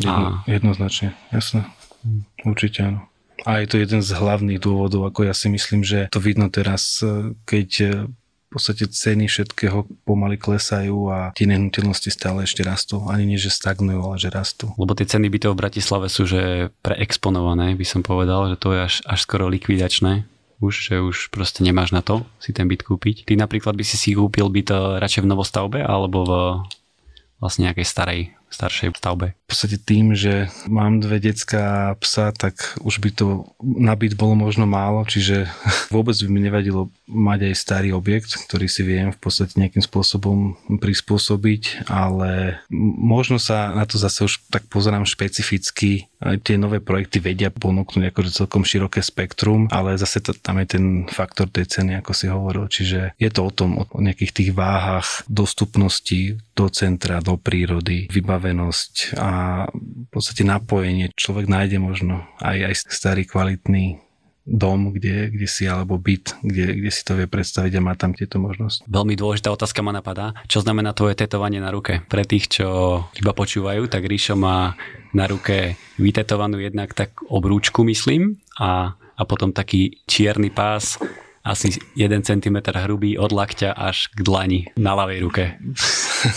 Jedno, 0.00 0.42
a... 0.42 0.48
Jednoznačne, 0.48 1.12
jasné. 1.34 1.68
Určite 2.42 2.80
áno. 2.86 3.00
A 3.42 3.58
je 3.58 3.66
to 3.66 3.76
jeden 3.82 4.06
z 4.06 4.10
hlavných 4.14 4.62
dôvodov, 4.62 5.10
ako 5.10 5.26
ja 5.26 5.34
si 5.34 5.50
myslím, 5.50 5.82
že 5.82 6.06
to 6.14 6.22
vidno 6.22 6.46
teraz, 6.46 7.02
keď 7.42 8.06
podstate 8.52 8.84
ceny 8.92 9.24
všetkého 9.32 9.88
pomaly 10.04 10.36
klesajú 10.36 11.08
a 11.08 11.32
tie 11.32 11.48
nehnuteľnosti 11.48 12.12
stále 12.12 12.44
ešte 12.44 12.60
rastú. 12.60 13.08
Ani 13.08 13.24
nie, 13.24 13.40
že 13.40 13.48
stagnujú, 13.48 14.00
ale 14.04 14.20
že 14.20 14.28
rastú. 14.28 14.76
Lebo 14.76 14.92
tie 14.92 15.08
ceny 15.08 15.32
bytov 15.32 15.56
v 15.56 15.60
Bratislave 15.64 16.12
sú 16.12 16.28
že 16.28 16.68
preexponované, 16.84 17.72
by 17.72 17.86
som 17.88 18.04
povedal, 18.04 18.52
že 18.52 18.60
to 18.60 18.76
je 18.76 18.80
až, 18.84 18.94
až 19.08 19.18
skoro 19.24 19.48
likvidačné 19.48 20.28
už, 20.62 20.74
že 20.88 20.94
už 21.02 21.34
proste 21.34 21.66
nemáš 21.66 21.90
na 21.90 22.00
to 22.00 22.22
si 22.38 22.54
ten 22.54 22.70
byt 22.70 22.86
kúpiť. 22.86 23.26
Ty 23.26 23.34
napríklad 23.34 23.74
by 23.74 23.82
si 23.82 23.98
si 23.98 24.14
kúpil 24.14 24.46
byt 24.46 24.70
eh, 24.70 24.78
radšej 25.02 25.26
v 25.26 25.30
novostavbe 25.34 25.78
alebo 25.82 26.18
v 26.22 26.32
vlastne 27.42 27.66
nejakej 27.66 27.86
starej 27.86 28.20
staršej 28.54 28.94
stavbe. 28.94 29.34
Podstate 29.52 29.80
tým, 29.80 30.12
že 30.12 30.52
mám 30.68 31.00
dve 31.00 31.16
decka 31.20 31.96
psa, 32.00 32.32
tak 32.36 32.76
už 32.84 33.00
by 33.00 33.10
to 33.16 33.26
nabiť 33.60 34.12
bolo 34.16 34.36
možno 34.36 34.68
málo, 34.68 35.08
čiže 35.08 35.48
vôbec 35.94 36.14
by 36.20 36.28
mi 36.28 36.40
nevadilo 36.44 36.92
mať 37.08 37.52
aj 37.52 37.54
starý 37.56 37.90
objekt, 37.96 38.36
ktorý 38.48 38.68
si 38.68 38.84
viem 38.84 39.08
v 39.12 39.20
podstate 39.20 39.56
nejakým 39.56 39.80
spôsobom 39.80 40.56
prispôsobiť, 40.76 41.88
ale 41.88 42.60
možno 43.00 43.40
sa 43.40 43.72
na 43.72 43.88
to 43.88 43.96
zase 43.96 44.28
už 44.28 44.40
tak 44.52 44.68
pozerám 44.68 45.08
špecificky. 45.08 46.08
Tie 46.22 46.54
nové 46.54 46.78
projekty 46.78 47.18
vedia 47.18 47.50
ponúknuť 47.50 48.14
akože 48.14 48.30
celkom 48.30 48.62
široké 48.62 49.02
spektrum, 49.02 49.66
ale 49.74 49.98
zase 49.98 50.22
to, 50.22 50.32
tam 50.38 50.62
je 50.62 50.78
ten 50.78 50.84
faktor 51.10 51.50
tej 51.50 51.66
ceny, 51.66 51.98
ako 51.98 52.12
si 52.14 52.30
hovoril. 52.30 52.70
Čiže 52.70 53.18
je 53.18 53.28
to 53.28 53.40
o 53.42 53.50
tom, 53.50 53.82
o 53.82 53.84
nejakých 53.98 54.32
tých 54.32 54.50
váhach 54.54 55.26
dostupnosti 55.26 56.38
do 56.54 56.70
centra, 56.70 57.18
do 57.18 57.34
prírody, 57.34 58.06
vybav 58.06 58.42
unavenosť 58.42 59.14
a 59.42 59.66
v 59.74 60.08
podstate 60.14 60.46
napojenie. 60.46 61.10
Človek 61.18 61.50
nájde 61.50 61.82
možno 61.82 62.22
aj, 62.38 62.70
aj 62.70 62.74
starý 62.86 63.26
kvalitný 63.26 63.98
dom, 64.42 64.90
kde, 64.90 65.30
kde 65.30 65.46
si, 65.46 65.70
alebo 65.70 65.98
byt, 65.98 66.34
kde, 66.42 66.82
kde 66.82 66.90
si 66.90 67.02
to 67.06 67.14
vie 67.14 67.30
predstaviť 67.30 67.78
a 67.78 67.84
má 67.84 67.94
tam 67.94 68.10
tieto 68.10 68.42
možnosti. 68.42 68.82
Veľmi 68.90 69.14
dôležitá 69.14 69.54
otázka 69.54 69.86
ma 69.86 69.94
napadá. 69.94 70.34
Čo 70.50 70.66
znamená 70.66 70.90
tvoje 70.94 71.14
tetovanie 71.14 71.62
na 71.62 71.70
ruke? 71.70 72.02
Pre 72.10 72.26
tých, 72.26 72.58
čo 72.58 72.66
iba 73.14 73.32
počúvajú, 73.34 73.86
tak 73.86 74.02
Ríšo 74.02 74.34
má 74.34 74.74
na 75.14 75.30
ruke 75.30 75.78
vytetovanú 75.94 76.58
jednak 76.58 76.90
tak 76.90 77.22
obrúčku, 77.30 77.86
myslím, 77.86 78.42
a, 78.58 78.98
a 78.98 79.22
potom 79.22 79.54
taký 79.54 80.02
čierny 80.10 80.50
pás 80.50 80.98
asi 81.42 81.74
1 81.98 82.22
cm 82.22 82.62
hrubý 82.86 83.18
od 83.18 83.34
lakťa 83.34 83.74
až 83.74 84.10
k 84.14 84.22
dlani 84.22 84.60
na 84.78 84.94
ľavej 84.94 85.18
ruke. 85.22 85.44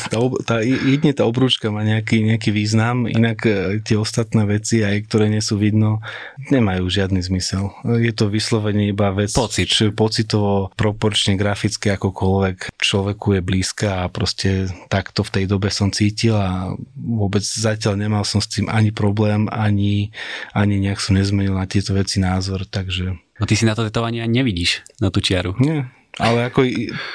Tá, 0.09 0.17
tá, 0.45 0.55
jedne 0.65 1.11
tá 1.13 1.23
obrúčka 1.25 1.69
má 1.69 1.85
nejaký, 1.85 2.25
nejaký 2.25 2.49
význam, 2.49 3.05
inak 3.05 3.39
e, 3.45 3.51
tie 3.81 3.97
ostatné 3.97 4.45
veci, 4.45 4.81
aj 4.81 5.05
ktoré 5.09 5.29
nie 5.29 5.41
sú 5.41 5.61
vidno, 5.61 6.01
nemajú 6.49 6.89
žiadny 6.89 7.21
zmysel. 7.21 7.73
Je 8.01 8.13
to 8.13 8.29
vyslovene 8.29 8.89
iba 8.89 9.13
vec, 9.13 9.33
Pocit. 9.33 9.69
Či 9.69 9.93
pocitovo, 9.93 10.73
proporčne, 10.73 11.37
graficky, 11.37 11.93
akokoľvek 11.93 12.73
človeku 12.77 13.37
je 13.37 13.41
blízka 13.41 14.05
a 14.05 14.09
proste 14.09 14.69
takto 14.89 15.21
v 15.25 15.33
tej 15.41 15.45
dobe 15.49 15.69
som 15.69 15.89
cítil 15.93 16.37
a 16.37 16.73
vôbec 16.95 17.41
zatiaľ 17.45 17.97
nemal 17.97 18.23
som 18.25 18.41
s 18.41 18.49
tým 18.49 18.69
ani 18.69 18.89
problém, 18.89 19.45
ani, 19.51 20.09
ani 20.53 20.81
nejak 20.81 21.01
som 21.01 21.17
nezmenil 21.17 21.53
na 21.53 21.69
tieto 21.69 21.93
veci 21.93 22.17
názor, 22.21 22.65
takže 22.65 23.17
No 23.35 23.43
ty 23.43 23.59
si 23.59 23.67
na 23.67 23.75
to 23.75 23.83
tetovanie 23.83 24.23
ani 24.23 24.39
nevidíš, 24.39 24.87
na 25.03 25.11
tú 25.11 25.19
čiaru. 25.19 25.59
Nie, 25.59 25.91
ale 26.19 26.47
ako 26.47 26.63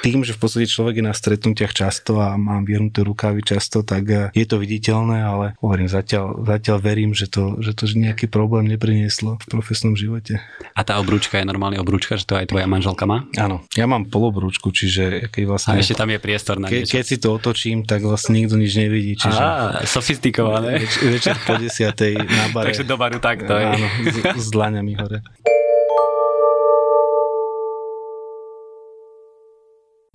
tým, 0.05 0.21
že 0.27 0.37
v 0.37 0.41
podstate 0.41 0.67
človek 0.69 1.01
je 1.01 1.05
na 1.05 1.15
stretnutiach 1.17 1.73
často 1.73 2.21
a 2.21 2.37
mám 2.37 2.69
viernuté 2.69 3.01
rukávy 3.01 3.41
často, 3.41 3.81
tak 3.81 4.03
eh, 4.11 4.29
je 4.37 4.45
to 4.45 4.61
viditeľné, 4.61 5.25
ale 5.25 5.47
hovorím, 5.61 5.89
zatiaľ, 5.89 6.45
zatiaľ 6.45 6.79
verím, 6.81 7.13
že 7.17 7.29
to, 7.29 7.57
že 7.65 7.73
to 7.73 7.89
nejaký 7.97 8.29
problém 8.29 8.69
neprinieslo 8.69 9.41
v 9.41 9.47
profesnom 9.49 9.97
živote. 9.97 10.39
A 10.77 10.81
tá 10.85 11.01
obrúčka 11.01 11.41
je 11.41 11.49
normálne 11.49 11.81
obrúčka, 11.81 12.17
že 12.21 12.29
to 12.29 12.37
aj 12.37 12.53
tvoja 12.53 12.69
manželka 12.69 13.05
má? 13.09 13.25
Áno, 13.37 13.65
ja 13.73 13.89
mám 13.89 14.09
polobrúčku, 14.09 14.71
čiže 14.73 15.33
keď 15.33 15.43
vlastne... 15.49 15.77
A 15.77 15.81
ešte 15.81 15.97
tam 15.97 16.13
je 16.13 16.19
priestor 16.21 16.57
na 16.61 16.69
ke, 16.69 16.85
Keď 16.85 17.05
si 17.05 17.17
to 17.17 17.37
otočím, 17.37 17.89
tak 17.89 18.05
vlastne 18.05 18.37
nikto 18.37 18.61
nič 18.61 18.73
nevidí. 18.77 19.17
Čiže... 19.17 19.41
Á, 19.41 19.83
sofistikované. 19.89 20.81
Več, 20.81 20.93
večer 21.01 21.37
po 21.43 21.57
desiatej 21.57 22.15
na 22.21 22.45
bare. 22.53 22.67
Takže 22.73 22.85
do 22.85 22.97
baru 23.01 23.19
takto. 23.19 23.53
Áno, 23.53 23.87
s, 24.07 24.17
s 24.21 24.47
dlaňami 24.53 24.93
hore. 24.97 25.21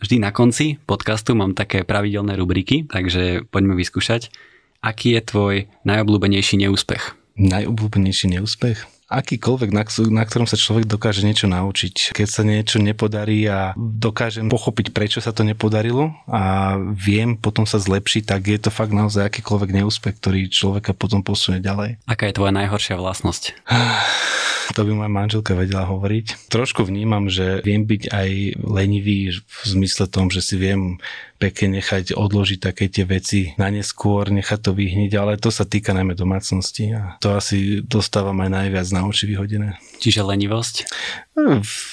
Vždy 0.06 0.22
na 0.22 0.30
konci 0.30 0.78
podcastu 0.86 1.34
mám 1.34 1.58
také 1.58 1.82
pravidelné 1.82 2.38
rubriky, 2.38 2.86
takže 2.86 3.42
poďme 3.50 3.74
vyskúšať. 3.74 4.30
Aký 4.78 5.18
je 5.18 5.22
tvoj 5.26 5.56
najobľúbenejší 5.82 6.62
neúspech? 6.62 7.18
Najobľúbenejší 7.42 8.38
neúspech? 8.38 8.86
Akýkoľvek, 9.06 9.70
na, 9.70 9.84
na 10.10 10.24
ktorom 10.26 10.50
sa 10.50 10.58
človek 10.58 10.90
dokáže 10.90 11.22
niečo 11.22 11.46
naučiť. 11.46 12.18
Keď 12.18 12.28
sa 12.28 12.42
niečo 12.42 12.82
nepodarí 12.82 13.46
a 13.46 13.78
dokážem 13.78 14.50
pochopiť, 14.50 14.90
prečo 14.92 15.20
sa 15.22 15.30
to 15.30 15.46
nepodarilo 15.46 16.14
a 16.26 16.76
viem 16.82 17.38
potom 17.38 17.70
sa 17.70 17.78
zlepšiť, 17.78 18.24
tak 18.26 18.50
je 18.50 18.58
to 18.58 18.74
fakt 18.74 18.92
naozaj 18.92 19.30
akýkoľvek 19.30 19.70
neúspech, 19.82 20.16
ktorý 20.18 20.50
človeka 20.50 20.98
potom 20.98 21.22
posunie 21.22 21.62
ďalej. 21.62 22.02
Aká 22.10 22.26
je 22.30 22.38
tvoja 22.38 22.54
najhoršia 22.54 22.98
vlastnosť? 22.98 23.44
To 24.74 24.82
by 24.82 24.98
moja 24.98 25.12
manželka 25.14 25.54
vedela 25.54 25.86
hovoriť. 25.86 26.50
Trošku 26.50 26.90
vnímam, 26.90 27.30
že 27.30 27.62
viem 27.62 27.86
byť 27.86 28.10
aj 28.10 28.30
lenivý 28.66 29.38
v 29.38 29.60
zmysle 29.62 30.10
tom, 30.10 30.34
že 30.34 30.42
si 30.42 30.58
viem 30.58 30.98
pekne 31.36 31.80
nechať 31.80 32.16
odložiť 32.16 32.60
také 32.64 32.88
tie 32.88 33.04
veci 33.04 33.52
na 33.60 33.68
neskôr, 33.68 34.32
nechať 34.32 34.60
to 34.60 34.72
vyhniť, 34.72 35.12
ale 35.20 35.36
to 35.36 35.52
sa 35.52 35.68
týka 35.68 35.92
najmä 35.92 36.16
domácnosti 36.16 36.96
a 36.96 37.20
to 37.20 37.36
asi 37.36 37.84
dostávam 37.84 38.40
aj 38.40 38.50
najviac 38.52 38.88
na 38.96 39.04
oči 39.04 39.28
vyhodené. 39.28 39.76
Čiže 40.00 40.24
lenivosť? 40.24 40.76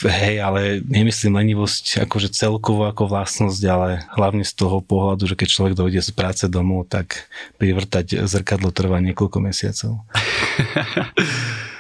Hej, 0.07 0.37
ale 0.39 0.79
nemyslím 0.87 1.35
lenivosť 1.35 2.07
akože 2.07 2.31
celkovo 2.31 2.87
ako 2.87 3.11
vlastnosť, 3.11 3.63
ale 3.67 4.07
hlavne 4.15 4.47
z 4.47 4.55
toho 4.55 4.79
pohľadu, 4.79 5.27
že 5.27 5.35
keď 5.35 5.49
človek 5.51 5.75
dojde 5.75 6.01
z 6.07 6.11
práce 6.15 6.45
domov, 6.47 6.87
tak 6.87 7.27
privrtať 7.59 8.23
zrkadlo 8.23 8.71
trvá 8.71 9.03
niekoľko 9.03 9.39
mesiacov. 9.43 10.07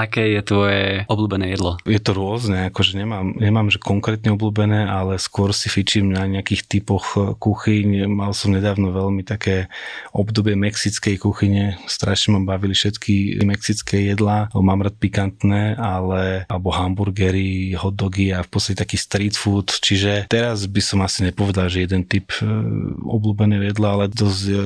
Aké 0.00 0.32
je 0.32 0.40
tvoje 0.40 1.04
obľúbené 1.12 1.52
jedlo? 1.52 1.76
Je 1.84 2.00
to 2.00 2.16
rôzne, 2.16 2.72
akože 2.72 2.96
nemám, 2.96 3.36
nemám 3.36 3.68
že 3.68 3.76
konkrétne 3.76 4.32
obľúbené, 4.32 4.88
ale 4.88 5.20
skôr 5.20 5.52
si 5.52 5.68
fičím 5.68 6.08
na 6.08 6.24
nejakých 6.24 6.64
typoch 6.64 7.36
kuchyň. 7.36 8.08
Mal 8.08 8.32
som 8.32 8.56
nedávno 8.56 8.96
veľmi 8.96 9.28
také 9.28 9.68
obdobie 10.16 10.56
mexickej 10.56 11.20
kuchyne. 11.20 11.76
Strašne 11.84 12.40
ma 12.40 12.56
bavili 12.56 12.72
všetky 12.72 13.44
mexické 13.44 14.08
jedlá. 14.08 14.48
Mám 14.56 14.88
rád 14.88 14.96
pikantné, 14.96 15.76
ale 15.76 16.48
alebo 16.48 16.72
hamburgery, 16.72 17.76
hotdogy 17.76 18.32
a 18.32 18.40
v 18.40 18.48
podstate 18.48 18.80
taký 18.80 18.96
street 18.96 19.36
food. 19.36 19.68
Čiže 19.68 20.32
teraz 20.32 20.64
by 20.64 20.80
som 20.80 21.04
asi 21.04 21.28
nepovedal, 21.28 21.68
že 21.68 21.84
jeden 21.84 22.08
typ 22.08 22.32
e, 22.40 22.48
obľúbeného 23.04 23.68
jedla, 23.68 24.00
ale 24.00 24.04
dosť 24.08 24.42
e, 24.48 24.56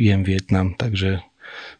jem 0.00 0.22
Vietnam, 0.24 0.72
takže 0.72 1.20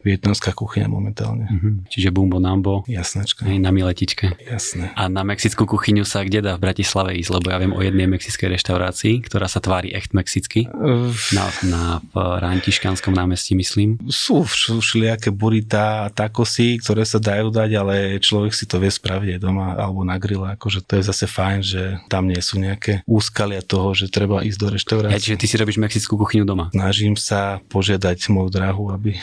vietnamská 0.03 0.51
kuchyňa 0.51 0.87
momentálne. 0.87 1.45
Mm-hmm. 1.47 1.73
Čiže 1.89 2.09
bumbo 2.11 2.37
nambo. 2.37 2.83
Jasnačka. 2.85 3.47
Hej, 3.47 3.59
na 3.63 3.71
miletičke. 3.71 4.35
Jasné. 4.43 4.91
A 4.93 5.07
na 5.07 5.23
mexickú 5.23 5.63
kuchyňu 5.63 6.03
sa 6.03 6.23
kde 6.23 6.43
dá 6.43 6.51
v 6.59 6.63
Bratislave 6.67 7.15
ísť? 7.19 7.31
Lebo 7.33 7.47
ja 7.51 7.57
viem 7.59 7.73
o 7.73 7.81
jednej 7.81 8.07
mexickej 8.07 8.59
reštaurácii, 8.59 9.23
ktorá 9.25 9.47
sa 9.47 9.63
tvári 9.63 9.95
echt 9.95 10.11
mexicky. 10.11 10.67
Uh, 10.69 11.11
na, 11.31 11.45
na 11.65 11.81
v 12.13 12.17
Rantiškanskom 12.17 13.15
námestí, 13.15 13.55
myslím. 13.55 13.99
Sú, 14.11 14.43
všelijaké 14.43 15.31
burita 15.31 16.07
a 16.07 16.11
takosy, 16.11 16.77
ktoré 16.79 17.07
sa 17.07 17.17
dajú 17.17 17.49
dať, 17.49 17.69
ale 17.79 17.95
človek 18.19 18.51
si 18.51 18.67
to 18.67 18.77
vie 18.77 18.91
spraviť 18.91 19.37
aj 19.37 19.39
doma 19.39 19.75
alebo 19.75 20.03
na 20.03 20.19
grille. 20.19 20.45
Akože 20.55 20.83
to 20.83 20.99
je 20.99 21.03
zase 21.07 21.25
fajn, 21.27 21.59
že 21.63 21.81
tam 22.11 22.27
nie 22.27 22.39
sú 22.39 22.59
nejaké 22.59 23.01
úskalia 23.07 23.63
toho, 23.63 23.95
že 23.95 24.11
treba 24.11 24.43
ísť 24.43 24.59
do 24.59 24.67
reštaurácie. 24.73 25.15
Ja, 25.15 25.23
čiže 25.23 25.39
ty 25.39 25.45
si 25.49 25.55
robíš 25.57 25.79
mexickú 25.79 26.19
kuchyňu 26.19 26.45
doma? 26.45 26.69
Snažím 26.75 27.15
sa 27.15 27.63
požiadať 27.71 28.29
moju 28.29 28.49
drahu, 28.49 28.93
aby 28.93 29.17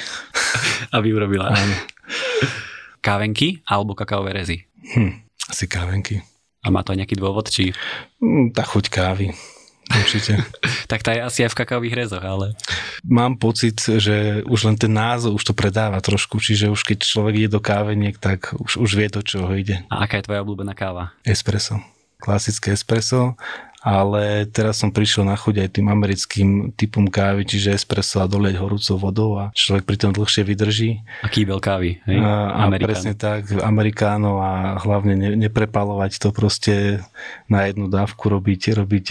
aby 0.97 1.09
urobila. 1.15 1.53
Áno. 1.53 1.77
Kávenky 3.01 3.65
alebo 3.65 3.97
kakaové 3.97 4.37
rezy? 4.37 4.67
Hm, 4.97 5.25
asi 5.49 5.65
kávenky. 5.71 6.21
A 6.61 6.69
má 6.69 6.85
to 6.85 6.93
nejaký 6.93 7.17
dôvod, 7.17 7.49
či... 7.49 7.73
Hm, 8.21 8.53
tá 8.53 8.67
chuť 8.67 8.93
kávy. 8.93 9.33
Určite. 9.91 10.39
tak 10.91 11.03
tá 11.03 11.17
je 11.17 11.21
asi 11.25 11.41
aj 11.43 11.51
v 11.57 11.59
kakaových 11.65 11.99
rezoch, 12.07 12.23
ale... 12.23 12.55
Mám 13.03 13.41
pocit, 13.41 13.81
že 13.81 14.45
už 14.47 14.61
len 14.69 14.77
ten 14.77 14.93
názov 14.93 15.41
už 15.41 15.51
to 15.51 15.55
predáva 15.57 15.99
trošku, 16.05 16.39
čiže 16.39 16.71
už 16.71 16.85
keď 16.85 16.99
človek 17.03 17.35
ide 17.41 17.51
do 17.51 17.65
káveniek, 17.65 18.15
tak 18.21 18.55
už, 18.55 18.77
už 18.77 18.91
vie, 18.95 19.09
do 19.09 19.25
čoho 19.25 19.51
ide. 19.57 19.83
A 19.89 20.05
aká 20.05 20.21
je 20.21 20.29
tvoja 20.29 20.45
obľúbená 20.45 20.77
káva? 20.77 21.17
Espresso. 21.25 21.81
Klasické 22.21 22.77
espresso 22.77 23.41
ale 23.81 24.45
teraz 24.49 24.77
som 24.81 24.93
prišiel 24.93 25.25
na 25.25 25.35
chuť 25.35 25.65
aj 25.65 25.69
tým 25.81 25.89
americkým 25.89 26.49
typom 26.77 27.09
kávy, 27.09 27.49
čiže 27.49 27.77
espresso 27.77 28.21
a 28.21 28.29
dolieť 28.29 28.61
horúcou 28.61 28.97
vodou 29.01 29.31
a 29.41 29.49
človek 29.57 29.89
pri 29.89 29.97
tom 29.97 30.13
dlhšie 30.13 30.45
vydrží. 30.45 30.91
A 31.25 31.29
kýbel 31.33 31.59
kávy, 31.65 32.01
hej? 32.05 32.19
A, 32.21 32.69
a 32.69 32.73
presne 32.77 33.17
tak, 33.17 33.49
amerikáno 33.65 34.45
a 34.45 34.77
hlavne 34.85 35.17
ne, 35.17 35.31
neprepalovať 35.49 36.21
to 36.21 36.29
proste 36.31 37.01
na 37.49 37.65
jednu 37.65 37.89
dávku 37.89 38.29
robiť, 38.29 38.77
robiť 38.77 39.07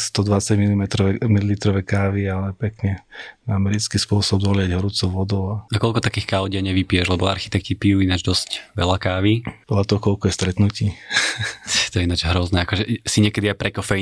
120 0.00 1.20
ml 1.20 1.50
kávy, 1.84 2.22
ale 2.24 2.56
pekne 2.56 3.04
americký 3.46 3.94
spôsob 4.02 4.42
dolieť 4.42 4.74
horúcou 4.74 5.08
vodou. 5.12 5.42
A... 5.54 5.56
a 5.70 5.78
koľko 5.78 6.02
takých 6.02 6.26
káv 6.26 6.50
denne 6.50 6.74
vypiješ, 6.74 7.06
lebo 7.06 7.30
architekti 7.30 7.78
pijú 7.78 8.02
ináč 8.02 8.26
dosť 8.26 8.74
veľa 8.74 8.98
kávy? 8.98 9.46
Podľa 9.70 9.84
toho, 9.86 10.00
koľko 10.02 10.26
je 10.26 10.34
stretnutí. 10.34 10.86
to 10.90 11.86
To 11.94 12.02
je 12.02 12.06
ináč 12.10 12.26
hrozné. 12.26 12.66
Akože 12.66 13.06
si 13.06 13.18
niekedy 13.22 13.48
aj 13.54 13.56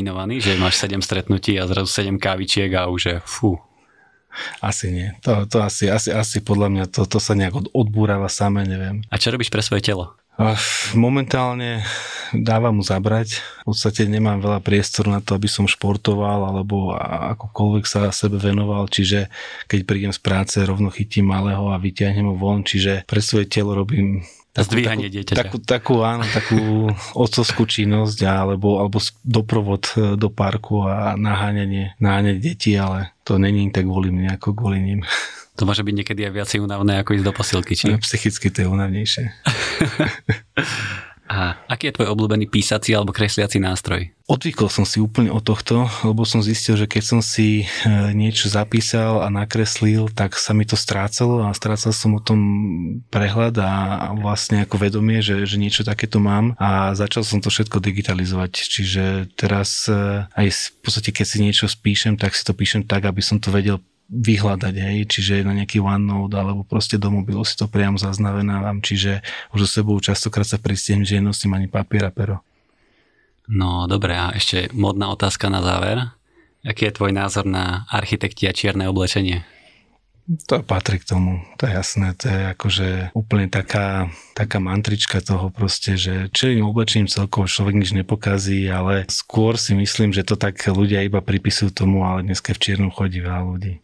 prekofeinovaný, 0.05 0.37
že 0.45 0.61
máš 0.61 0.77
7 0.85 1.01
stretnutí 1.01 1.57
a 1.57 1.65
zrazu 1.65 1.89
7 1.89 2.21
kávičiek 2.21 2.69
a 2.77 2.93
už 2.93 3.03
je 3.09 3.17
fú. 3.25 3.57
Asi 4.61 4.91
nie. 4.91 5.09
To, 5.23 5.47
to 5.47 5.63
asi, 5.63 5.89
asi, 5.89 6.11
asi 6.13 6.43
podľa 6.43 6.69
mňa 6.69 6.85
to, 6.91 7.07
to 7.07 7.23
sa 7.23 7.33
nejak 7.39 7.71
odbúrava 7.73 8.29
samé, 8.29 8.67
neviem. 8.67 9.01
A 9.09 9.17
čo 9.17 9.31
robíš 9.31 9.49
pre 9.49 9.63
svoje 9.63 9.81
telo? 9.87 10.13
Momentálne 10.99 11.87
dávam 12.35 12.75
mu 12.75 12.83
zabrať. 12.83 13.39
V 13.63 13.71
podstate 13.71 14.11
nemám 14.11 14.43
veľa 14.43 14.59
priestoru 14.59 15.15
na 15.15 15.23
to, 15.23 15.39
aby 15.39 15.47
som 15.47 15.71
športoval 15.71 16.51
alebo 16.51 16.91
akokoľvek 17.39 17.85
sa 17.87 18.11
sebe 18.11 18.43
venoval, 18.43 18.91
čiže 18.91 19.31
keď 19.71 19.81
prídem 19.87 20.11
z 20.11 20.19
práce, 20.19 20.59
rovno 20.59 20.91
chytím 20.91 21.31
malého 21.31 21.71
a 21.71 21.79
vyťahnem 21.79 22.27
ho 22.27 22.35
von, 22.35 22.67
čiže 22.67 23.07
pre 23.07 23.23
svoje 23.23 23.47
telo 23.47 23.79
robím 23.79 24.27
takú, 24.55 24.71
Zdvíhanie 24.71 25.07
takú, 25.11 25.15
dieťaťa. 25.19 25.39
Takú, 25.39 25.57
takú, 25.59 25.95
áno, 26.07 26.25
takú 26.31 26.87
otcovskú 27.19 27.67
činnosť 27.67 28.23
alebo, 28.23 28.79
alebo 28.79 29.03
doprovod 29.27 29.91
e, 29.99 30.15
do 30.15 30.31
parku 30.31 30.87
a 30.87 31.19
naháňanie, 31.19 31.99
naháňanie 31.99 32.39
detí, 32.39 32.79
ale 32.79 33.11
to 33.27 33.37
není 33.43 33.67
tak 33.75 33.91
kvôli 33.91 34.15
mne, 34.15 34.39
ako 34.39 34.55
kvôli 34.55 34.79
ním. 34.79 35.03
To 35.59 35.67
môže 35.67 35.83
byť 35.83 35.95
niekedy 35.95 36.23
aj 36.31 36.33
viacej 36.35 36.59
únavné, 36.63 37.03
ako 37.03 37.11
ísť 37.19 37.27
do 37.27 37.35
posilky, 37.35 37.75
či? 37.75 37.87
Psychicky 38.07 38.55
to 38.55 38.63
je 38.63 38.69
únavnejšie. 38.71 39.25
A 41.35 41.59
aký 41.67 41.91
je 41.91 41.99
tvoj 41.99 42.15
obľúbený 42.15 42.47
písací 42.47 42.95
alebo 42.95 43.11
kresliaci 43.11 43.59
nástroj? 43.59 44.15
Odvykol 44.25 44.71
som 44.73 44.87
si 44.87 45.03
úplne 45.03 45.29
od 45.29 45.43
tohto, 45.45 45.85
lebo 46.07 46.25
som 46.25 46.41
zistil, 46.41 46.79
že 46.79 46.89
keď 46.89 47.03
som 47.03 47.21
si 47.21 47.67
e, 47.67 47.91
niečo 48.17 48.49
zapísal 48.49 49.21
a 49.21 49.29
nakreslil, 49.29 50.09
tak 50.15 50.39
sa 50.41 50.57
mi 50.57 50.65
to 50.65 50.79
strácalo 50.79 51.45
a 51.45 51.53
strácal 51.53 51.93
som 51.93 52.17
o 52.17 52.23
tom 52.23 52.41
prehľad 53.13 53.59
a 53.61 53.71
vlastne 54.17 54.65
ako 54.65 54.81
vedomie, 54.81 55.21
že, 55.21 55.45
že 55.45 55.61
niečo 55.61 55.85
takéto 55.85 56.23
mám 56.23 56.57
a 56.57 56.97
začal 56.97 57.21
som 57.21 57.43
to 57.43 57.53
všetko 57.53 57.85
digitalizovať. 57.85 58.53
Čiže 58.55 59.05
teraz 59.37 59.91
e, 59.93 60.25
aj 60.31 60.47
v 60.49 60.79
podstate, 60.87 61.11
keď 61.13 61.27
si 61.29 61.39
niečo 61.45 61.67
spíšem, 61.69 62.17
tak 62.17 62.33
si 62.33 62.47
to 62.47 62.57
píšem 62.57 62.87
tak, 62.87 63.05
aby 63.05 63.21
som 63.21 63.37
to 63.37 63.53
vedel 63.53 63.83
vyhľadať, 64.13 64.75
hej, 64.77 64.99
čiže 65.09 65.49
na 65.49 65.57
nejaký 65.57 65.81
OneNote 65.81 66.37
alebo 66.37 66.63
proste 66.63 67.01
do 67.01 67.09
mobilu 67.09 67.41
si 67.43 67.57
to 67.57 67.65
priamo 67.65 67.97
zaznamenávam, 67.97 68.85
čiže 68.85 69.25
už 69.57 69.65
so 69.65 69.81
sebou 69.81 69.97
častokrát 69.97 70.45
sa 70.45 70.61
pristihnem, 70.61 71.09
že 71.09 71.19
nenosím 71.19 71.57
ani 71.57 71.73
papier 71.73 72.05
a 72.05 72.13
pero. 72.13 72.45
No 73.49 73.85
dobre, 73.85 74.17
a 74.17 74.33
ešte 74.33 74.73
modná 74.73 75.13
otázka 75.13 75.53
na 75.53 75.61
záver. 75.61 76.01
Aký 76.65 76.89
je 76.89 76.97
tvoj 76.97 77.13
názor 77.13 77.45
na 77.45 77.85
architekti 77.93 78.49
a 78.49 78.57
čierne 78.57 78.89
oblečenie? 78.89 79.45
To 80.49 80.65
patrí 80.65 80.97
k 80.97 81.05
tomu, 81.05 81.45
to 81.61 81.69
je 81.69 81.77
jasné, 81.77 82.17
to 82.17 82.33
je 82.33 82.41
akože 82.57 82.89
úplne 83.13 83.53
taká, 83.53 84.09
taká 84.33 84.57
mantrička 84.57 85.21
toho 85.21 85.53
proste, 85.53 86.01
že 86.01 86.33
čiernym 86.33 86.65
oblečením 86.65 87.13
celkovo 87.13 87.45
človek 87.45 87.77
nič 87.77 87.93
nepokazí, 87.93 88.65
ale 88.73 89.05
skôr 89.13 89.61
si 89.61 89.77
myslím, 89.77 90.17
že 90.17 90.25
to 90.25 90.41
tak 90.41 90.57
ľudia 90.65 91.05
iba 91.05 91.21
pripisujú 91.21 91.77
tomu, 91.77 92.09
ale 92.09 92.25
dneska 92.25 92.57
v 92.57 92.63
čiernom 92.65 92.89
chodí 92.89 93.21
veľa 93.21 93.45
ľudí. 93.45 93.84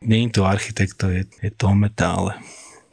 Je 0.00 0.32
to 0.32 0.48
architekt, 0.48 0.96
to 0.96 1.12
je, 1.12 1.28
je 1.44 1.52
to 1.52 1.76
metále. 1.76 2.32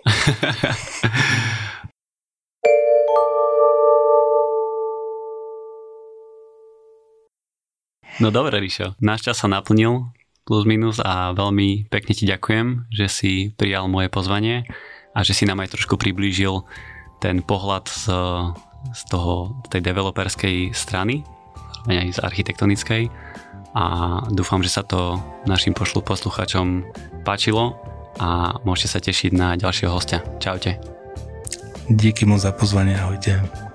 no 8.19 8.27
dobre, 8.27 8.59
Ríšo. 8.59 8.99
Náš 8.99 9.23
čas 9.23 9.39
sa 9.39 9.47
naplnil 9.47 10.11
plus 10.43 10.67
minus 10.67 10.99
a 10.99 11.31
veľmi 11.31 11.87
pekne 11.87 12.11
ti 12.11 12.27
ďakujem, 12.27 12.91
že 12.91 13.07
si 13.07 13.55
prijal 13.55 13.87
moje 13.87 14.11
pozvanie 14.11 14.67
a 15.15 15.23
že 15.23 15.31
si 15.31 15.47
nám 15.47 15.63
aj 15.63 15.79
trošku 15.79 15.95
priblížil 15.95 16.67
ten 17.23 17.39
pohľad 17.39 17.87
z, 17.87 18.11
z 18.91 19.01
toho, 19.07 19.55
tej 19.71 19.79
developerskej 19.79 20.75
strany, 20.75 21.23
aj 21.87 22.19
z 22.19 22.21
architektonickej 22.23 23.07
a 23.77 23.83
dúfam, 24.33 24.65
že 24.65 24.73
sa 24.73 24.81
to 24.81 25.21
našim 25.45 25.77
poslucháčom 25.77 26.81
páčilo 27.21 27.77
a 28.17 28.57
môžete 28.65 28.89
sa 28.89 28.99
tešiť 28.99 29.31
na 29.37 29.53
ďalšieho 29.53 29.93
hostia. 29.93 30.25
Čaute. 30.41 30.81
Díky 31.85 32.25
moc 32.25 32.41
za 32.41 32.51
pozvanie, 32.57 32.97
ahojte. 32.97 33.66